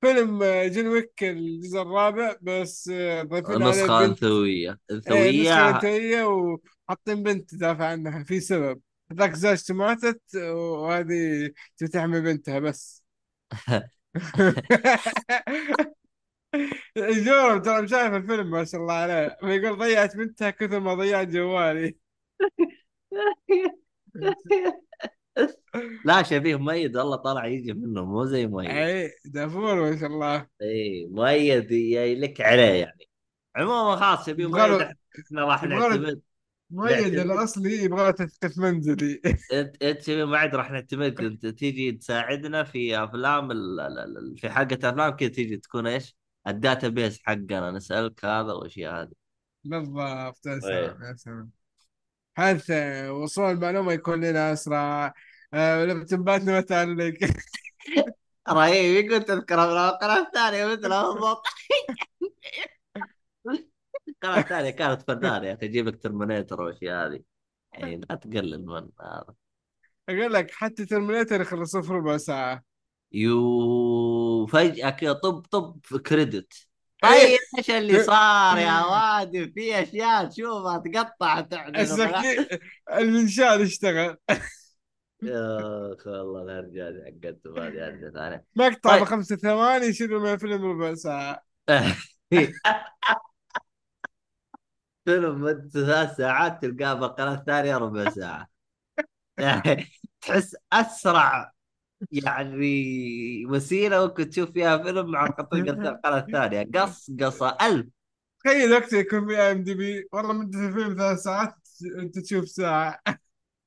[0.00, 4.22] فيلم آه، جون ويك الجزء الرابع بس آه، ضايفين عليه نسخة بنت.
[4.22, 4.78] انثوية
[5.10, 8.80] إيه نسخة انثوية انثوية وحاطين بنت تدافع عنها في سبب.
[9.12, 13.04] ذاك زوجته ماتت وهذه تبي تحمي بنتها بس.
[17.24, 21.96] جورم ترى شايف الفيلم ما شاء الله عليه يقول ضيعت بنتها كثر ما ضيعت جوالي.
[26.04, 30.46] لا شبيه مؤيد والله طلع يجي منه مو زي مؤيد أي دافور ما شاء الله.
[30.62, 33.08] إي مؤيد ي- لك عليه يعني.
[33.56, 34.80] عموما خلاص شبيه مؤيد
[35.26, 36.22] إحنا راح نعتمد
[36.70, 39.20] مؤيد الأصلي يبغى تثقيف منزلي.
[39.52, 44.36] انت أنت شبيه مؤيد راح نعتمد أنت تيجي تساعدنا في أفلام ال...
[44.38, 46.16] في حلقة افلام كذا تيجي تكون إيش؟
[46.46, 49.12] ال database حقنا نسألك هذا والاشياء هذه.
[49.64, 51.61] بالضبط يا سلام يا سلام.
[52.34, 52.70] حيث
[53.10, 55.14] وصول المعلومة يكون لنا أسرع.
[55.54, 57.14] آه، لما إنترنتنا تعلق.
[58.48, 61.42] رهيب يقول تذكر القناة الثانية مثله بالضبط.
[64.08, 67.22] القناة الثانية كانت فنانة يا أخي تجيب لك ترمينيتر والاشياء هذه.
[67.72, 69.34] يعني لا تقلل من هذا.
[70.08, 72.64] أقول لك حتى ترمينيتر يخلصوه في ربع ساعة.
[73.12, 76.71] يو فجأة كذا طب طب credits.
[77.04, 77.10] إيه.
[77.10, 82.46] طيب إيش اللي صار يا وادي؟ في أشياء تشوفها تقطع تعمل السكين
[82.92, 84.16] المنشار اشتغل.
[85.22, 85.58] يا
[85.94, 89.02] أخي والله الهرجه حقت هذه هرجه ثانية مقطع طيب.
[89.02, 91.44] بخمسة ثواني يشيلوا من الفيلم ربع ساعة.
[95.04, 98.48] فيلم مدته ثلاث ساعات تلقاه بالقناه الثانية ربع ساعة.
[99.38, 99.86] يعني
[100.20, 101.51] تحس أسرع
[102.10, 106.70] يعني وسيلة ممكن تشوف فيها فيلم مع القناة الثانية.
[106.74, 107.56] قص قصة.
[107.62, 107.86] ألف.
[108.44, 110.08] تخيل وقت يكون في IMDb.
[110.12, 111.54] والله مدة الفيلم ثلاث ساعات
[111.98, 113.02] أنت تشوف ساعة.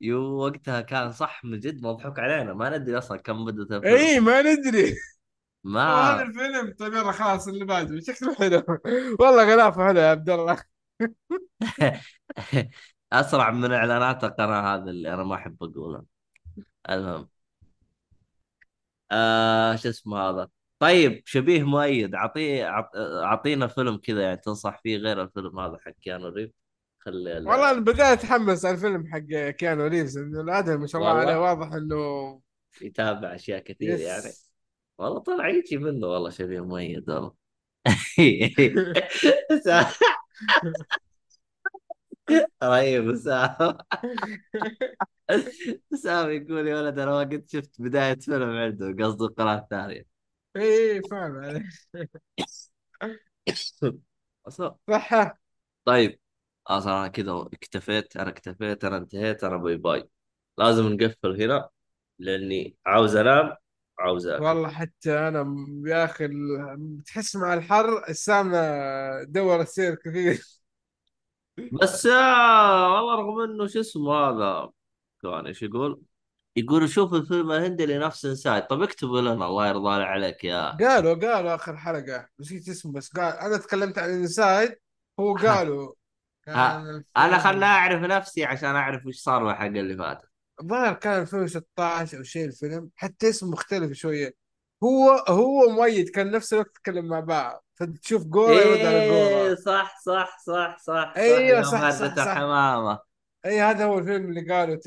[0.01, 2.53] يو وقتها كان صح من جد مضحوك علينا.
[2.53, 3.95] ما ندري أصلا كم مدة الفيلم.
[3.95, 4.95] إي ما ندري.
[5.63, 6.21] ما.
[6.21, 7.99] الفيلم طيب يلا خلاص اللي بعده.
[7.99, 8.63] شكله حلو.
[9.19, 10.63] والله غلافة حلو يا عبد الله.
[13.13, 16.05] أسرع من إعلانات القناة هذا اللي أنا ما أحب اقولها
[16.89, 17.34] المهم.
[19.11, 20.47] آه شو اسمه هذا؟
[20.79, 22.15] طيب شبيه مؤيد.
[22.15, 22.69] اعطيه
[23.23, 26.51] أعطينا فيلم كذا يعني تنصح فيه غير الفيلم هذا حق كيانو ريف
[26.99, 31.01] خلي ال- والله أنا بدأت أتحمس على الفيلم حق كيانو ريفز إنه الادم ما شاء
[31.01, 32.41] الله عليه واضح إنه
[32.81, 34.25] يتابع أشياء كثير يعني.
[34.29, 34.51] يس
[34.97, 37.33] والله طلع يجي منه والله شبيه مؤيد والله.
[42.63, 43.77] رهيب اسامه
[45.93, 50.05] اسامه يقول يا ولد أنا ما قد شفت بداية فيلم عنده قصده القناة الثانية.
[50.55, 51.63] اي فاهم عليك.
[54.49, 55.37] صح
[55.85, 56.19] طيب
[56.67, 60.09] أصلا أنا كذا اكتفيت أنا اكتفيت أنا انتهيت أنا bye bye.
[60.57, 61.69] لازم نقفل هنا
[62.19, 63.55] لأني عاوز أنام
[63.99, 64.45] عاوز أكل.
[64.45, 65.45] والله حتى أنا
[65.87, 66.27] يا أخي
[67.05, 68.57] تحس مع الحر السامنة
[69.23, 70.43] دور السير كثير.
[71.57, 74.71] بس آه والله رغم إنه شو اسمه هذا
[75.21, 76.01] كان إيش يقول؟
[76.55, 81.13] يقول شوف الفيلم الهندي اللي نفس انسايد طب اكتبوا لنا الله يرضى عليك يا قالوا
[81.13, 82.27] قالوا آخر حلقة.
[82.39, 84.75] نسيت اسمه بس قال أنا تكلمت عن انسايد
[85.19, 85.93] هو قالوا.
[86.45, 90.29] كان أنا خلنا أعرف نفسي عشان أعرف وش صار مع الحلقة اللي فاتت
[90.61, 94.33] الظاهر كان 2016 أو شيء الفيلم حتى اسمه مختلف شوية.
[94.83, 97.64] هو هو مؤيد كان نفس الوقت يتكلم مع بعض.
[97.83, 99.55] تشوف جورا يرد على جورا.
[99.55, 101.13] صح صح صح صح صح.
[101.17, 102.31] أيوه يوم صح صح هردة صح.
[102.31, 102.99] الحمامة
[103.45, 104.77] أي هذا هو الفيلم اللي قالوا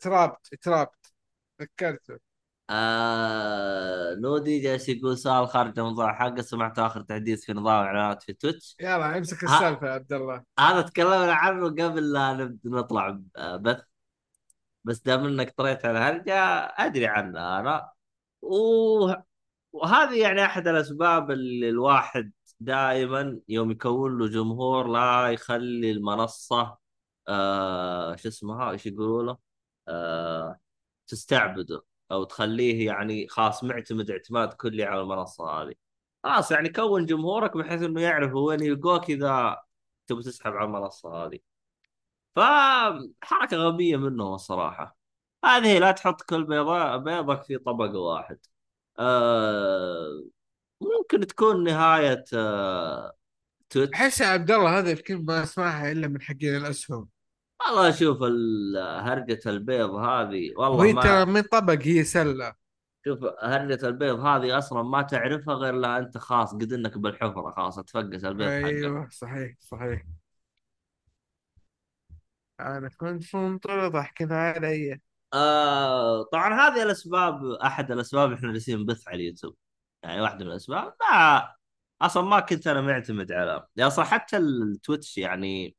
[0.00, 1.12] ترابت ترابت
[1.62, 2.18] ذكرته
[2.70, 8.32] آه نودي جالس يقول سؤال خارج الموضوع حقه سمعت آخر تحديث في نظام الإعلانات في
[8.32, 8.76] تويتش.
[8.80, 9.44] يلا امسك.
[9.44, 10.42] السالفة يا عبد الله.
[10.58, 13.82] هذا تكلمنا عنه قبل لا نطلع بث.
[14.84, 16.34] بس دام إنك طريت على الهرجه
[16.78, 17.90] أدري عنها أنا.
[18.42, 19.12] و...
[19.74, 26.78] وهذه يعني أحد الأسباب اللي الواحد دائما يوم يكون له جمهور لا يخلي المنصة
[27.28, 29.38] آه شو اسمها؟ إيش يقولوا له
[29.88, 30.60] آه
[31.06, 35.74] تستعبده أو تخليه يعني خلاص معتمد اعتماد كلي على المنصة هذه.
[36.24, 39.62] خلاص يعني كون جمهورك بحيث إنه يعرف وين يلقوك إذا
[40.06, 41.38] تبي تسحب على المنصة هذه.
[42.36, 44.96] فحركة غبية منهم الصراحة.
[45.44, 48.38] هذه لا تحط كل بيضة بيضك في طبق واحد.
[48.98, 50.24] آه
[50.80, 53.12] ممكن تكون نهاية آه
[53.70, 57.08] تويتش أحس يا عبد الله هذا الكلمة ما أسمعها إلا من حقين الأسهم.
[57.66, 58.22] والله شوف
[58.78, 62.54] هرجة البيض هذه والله وهي ترى من طبق هي سلة.
[63.04, 67.76] شوف هرجة البيض هذه أصلا ما تعرفها غير لا أنت خلاص قد إنك بالحفرة خلاص
[67.76, 68.64] تفقس البيض حقك.
[68.64, 70.04] أيوه صحيح صحيح.
[72.60, 75.00] أنا كنت منطلق ضحكنا علي
[75.34, 79.56] آه طبعا هذه الأسباب أحد الأسباب إحنا جالسين نبث على اليوتيوب.
[80.02, 81.54] يعني واحدة من الأسباب ما
[82.02, 85.76] أصلا ما كنت أنا معتمد على يعني أصلا حتى التويتش يعني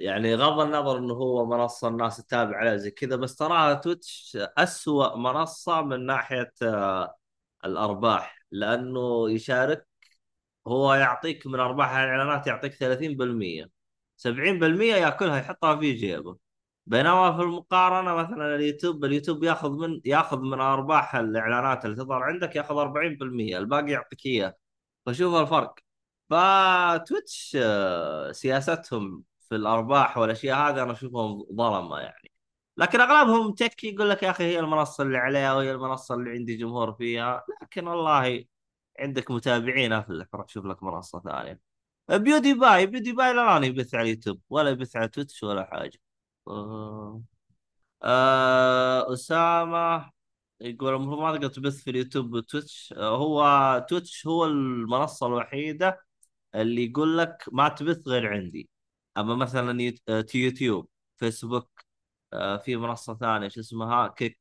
[0.00, 5.16] يعني غض النظر إنه هو منصة الناس تتابع عليها زي كذا بس تراها تويتش أسوأ
[5.16, 7.16] منصة من ناحية آه
[7.64, 8.38] الأرباح.
[8.52, 9.86] لأنه يشارك
[10.66, 13.70] هو يعطيك من أرباح الإعلانات يعطيك 30%
[14.16, 16.38] 70% ياكلها يحطها في جيبه.
[16.86, 22.56] بينما في المقارنة مثلا اليوتيوب اليوتيوب ياخذ من ياخذ من أرباح الإعلانات اللي تظهر عندك
[22.56, 24.56] ياخذ 40% الباقي يعطيك إياه.
[25.06, 25.74] فشوف الفرق.
[26.30, 32.30] فتويتش آه، سياستهم في الأرباح والأشياء هذه أنا أشوفهم ظلمة يعني.
[32.76, 36.56] لكن أغلبهم تك يقول لك يا أخي هي المنصة اللي عليها وهي المنصة اللي عندي
[36.56, 37.44] جمهور فيها.
[37.62, 38.44] لكن والله
[39.00, 41.60] عندك متابعين افلح روح شوف لك منصة ثانية.
[42.10, 45.98] بيودي باي بيودي باي لا يبث على اليوتيوب ولا يبث على تويتش ولا حاجة.
[46.48, 47.22] آه...
[48.04, 49.14] آه...
[49.14, 50.10] أسامة
[50.62, 52.94] يقول المفروض ما تقدر تبث في اليوتيوب وتويتش.
[52.98, 56.00] آه هو تويتش هو المنصة الوحيدة
[56.54, 58.70] اللي يقول لك ما تبث غير عندي.
[59.18, 60.88] أما مثلا آه، يوتيوب
[61.18, 61.70] فيسبوك
[62.32, 64.40] آه، في منصة ثانية شو اسمها؟ Kick.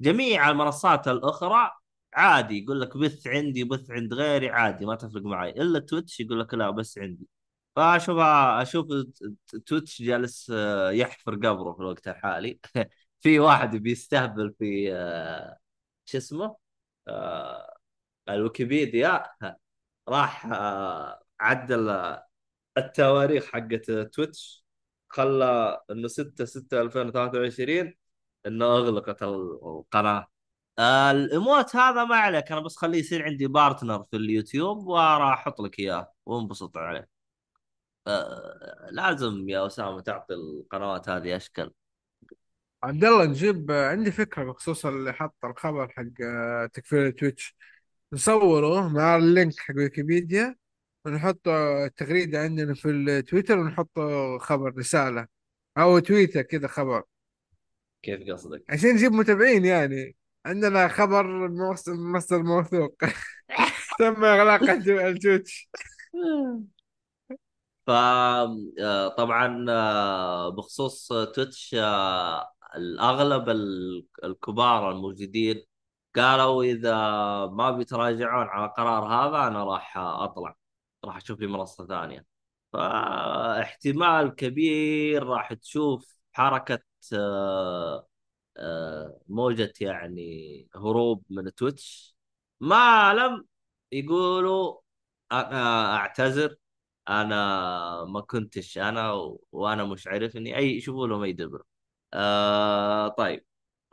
[0.00, 1.72] جميع المنصات الأخرى
[2.14, 5.50] عادي يقول لك بث عندي بث عند غيري عادي ما تفرق معي.
[5.50, 7.28] إلا تويتش يقول لك لا بس عندي.
[7.78, 8.86] فاشوف أشوف
[9.66, 12.60] تويتش جالس آه، يحفر قبره في الوقت الحالي.
[13.20, 15.58] في واحد بيستهبل في آه،
[16.04, 16.56] شو اسمه؟
[17.08, 17.78] آه،
[18.28, 19.24] الويكيبيديا.
[20.08, 20.46] راح
[21.40, 22.16] عدل
[22.78, 24.64] التواريخ حقت تويتش.
[25.08, 27.94] خلى إنه 6 6 2023
[28.46, 30.28] إنه أغلقت القناة.
[30.80, 35.60] ال emote هذا ما عليك أنا بس خليه يصير عندي partner في اليوتيوب وراح أحط
[35.60, 37.17] لك إياه وانبسط عليه.
[38.90, 41.72] لازم يا أسامة تعطي القنوات هذه أشكال.
[42.82, 47.56] عبد الله نجيب عندي فكرة بخصوص اللي حط الخبر حق آه، تكفير تويتش.
[48.12, 50.56] نصوره مع ال link حق ويكيبيديا
[51.04, 53.90] ونحط التغريدة عندنا في التويتر ونحط
[54.40, 55.26] خبر رسالة
[55.78, 57.02] أو تويتر كذا خبر.
[58.02, 60.16] كيف قصدك؟ عشان نجيب متابعين يعني.
[60.46, 62.96] عندنا خبر موص- مصدر موثوق.
[63.98, 65.70] تم إغلاق التو- التويتش.
[67.88, 69.08] ف آه،
[69.70, 75.64] آه، بخصوص تويتش آه، الأغلب ال- الكبار الموجودين
[76.16, 76.92] قالوا إذا
[77.46, 80.56] ما بيتراجعون على القرار هذا أنا راح أطلع
[81.04, 82.26] راح أشوف لي منصة ثانية.
[82.72, 86.80] فاحتمال كبير راح تشوف حركة
[89.28, 92.16] موجة يعني هروب من تويتش.
[92.60, 93.46] ما لم
[93.92, 94.80] يقولوا
[95.32, 96.56] أنا أعتذر.
[97.08, 99.44] أنا ما كنتش أنا و...
[99.52, 101.62] وأنا مش عارفني أي يشوفوا لهم أي دبر.
[102.14, 103.44] آه طيب.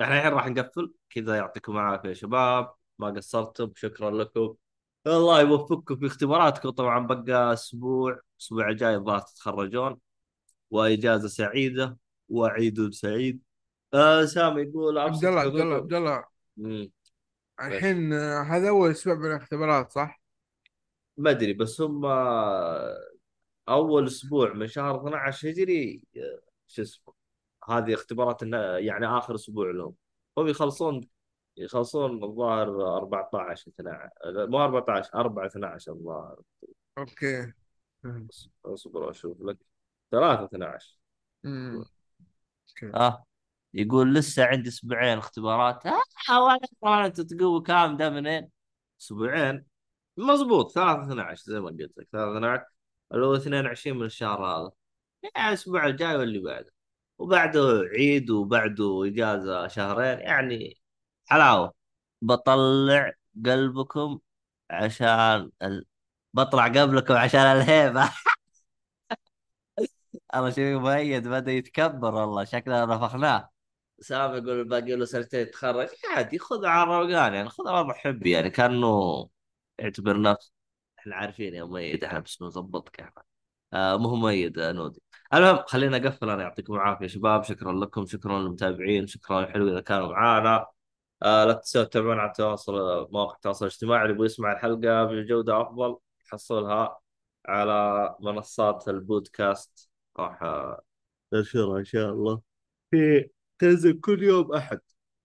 [0.01, 0.93] إحنا الحين راح نقفل.
[1.09, 2.73] كذا يعطيكم العافية يا شباب.
[2.99, 3.71] ما قصرتم.
[3.75, 4.55] شكرا لكم.
[5.07, 6.69] الله يوفقكم في اختباراتكم.
[6.69, 9.99] طبعا بقى أسبوع الأسبوع الجاي الظاهر تتخرجون.
[10.71, 11.97] وإجازة سعيدة.
[12.29, 13.41] وعيد سعيد.
[13.93, 16.23] آه سامي يقول عبد الله عبد الله عبد الله.
[17.61, 20.24] الحين آه، هذا أول أسبوع من الاختبارات صح؟
[21.17, 22.05] ما أدري بس هم
[23.69, 26.01] أول أسبوع من شهر 12 هجري
[26.67, 27.13] شو اسمه
[27.69, 28.43] هذه اختبارات
[28.83, 29.95] يعني آخر أسبوع لهم.
[30.37, 31.07] هم يخلصون
[31.57, 34.09] يخلصون الظاهر 14 12
[34.47, 36.41] مو 14 4 12 الظاهر.
[36.97, 37.53] أوكي.
[38.65, 39.57] أصبر أشوف لك.
[40.11, 40.99] 3 12
[41.45, 41.85] امم
[42.95, 43.25] آه
[43.73, 45.85] يقول لسه عندي أسبوعين اختبارات.
[45.85, 48.49] آه والله أنت تقوي كام ده منين؟
[49.01, 49.65] أسبوعين.
[50.17, 52.65] مضبوط 3 12 زي ما قلت لك 3 12
[53.13, 54.71] اللي هو 22 من الشهر هذا.
[55.23, 56.71] يعني الأسبوع الجاي واللي بعده.
[57.17, 60.79] وبعده عيد وبعده إجازة شهرين يعني
[61.27, 61.73] حلاوة.
[62.21, 63.13] بطلع
[63.45, 64.19] قلبكم
[64.69, 65.85] عشان ال...
[66.33, 68.11] بطلع قبلكم عشان الهيبة.
[70.35, 73.49] الله شوف مؤيد بدأ يتكبر والله شكلنا نفخناه
[73.99, 78.49] سامي يقول باقي له سنتين يتخرج عادي خذ على الروقان يعني خذ على محبي يعني
[78.49, 79.29] كأنه
[79.79, 80.51] يعتبر نفسه.
[80.99, 83.23] إحنا عارفين يا مؤيد إحنا بس نظبطك إحنا
[83.73, 85.01] آه مو مؤيد آه نودي.
[85.33, 87.43] المهم خلينا أقفل أنا يعطيكم العافية يا شباب.
[87.43, 90.65] شكرا لكم شكرا للمتابعين شكرا حلو إذا كانوا معانا.
[91.23, 92.73] آه لا تنسوا تتابعونا على التواصل
[93.11, 94.01] مواقع التواصل الاجتماعي.
[94.01, 95.97] اللي يبغى يسمع الحلقة بجودة أفضل
[96.27, 96.99] يحصلها
[97.45, 99.89] على منصات البودكاست.
[100.19, 100.39] راح
[101.33, 102.41] ننشرها إن شاء الله.
[102.91, 104.79] في تنزل كل يوم أحد.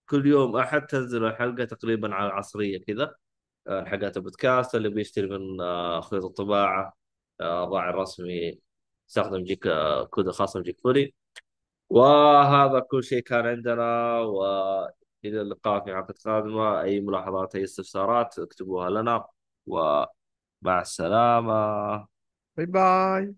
[0.09, 3.15] كل يوم أحد تنزل الحلقة تقريبا على العصرية كذا.
[3.67, 6.93] آه، حلقات البودكاست اللي بيشتري من آه، خيط الطباعة.
[7.41, 8.59] آه، الراعي الرسمي
[9.09, 9.67] يستخدم جيك
[10.09, 11.13] كود خاص بجيك فولي.
[11.89, 16.81] وهذا كل شيء كان عندنا والى اللقاء في حلقة قادمة.
[16.81, 19.25] أي ملاحظات أي استفسارات اكتبوها لنا.
[19.65, 22.07] ومع السلامة.
[22.57, 23.35] باي باي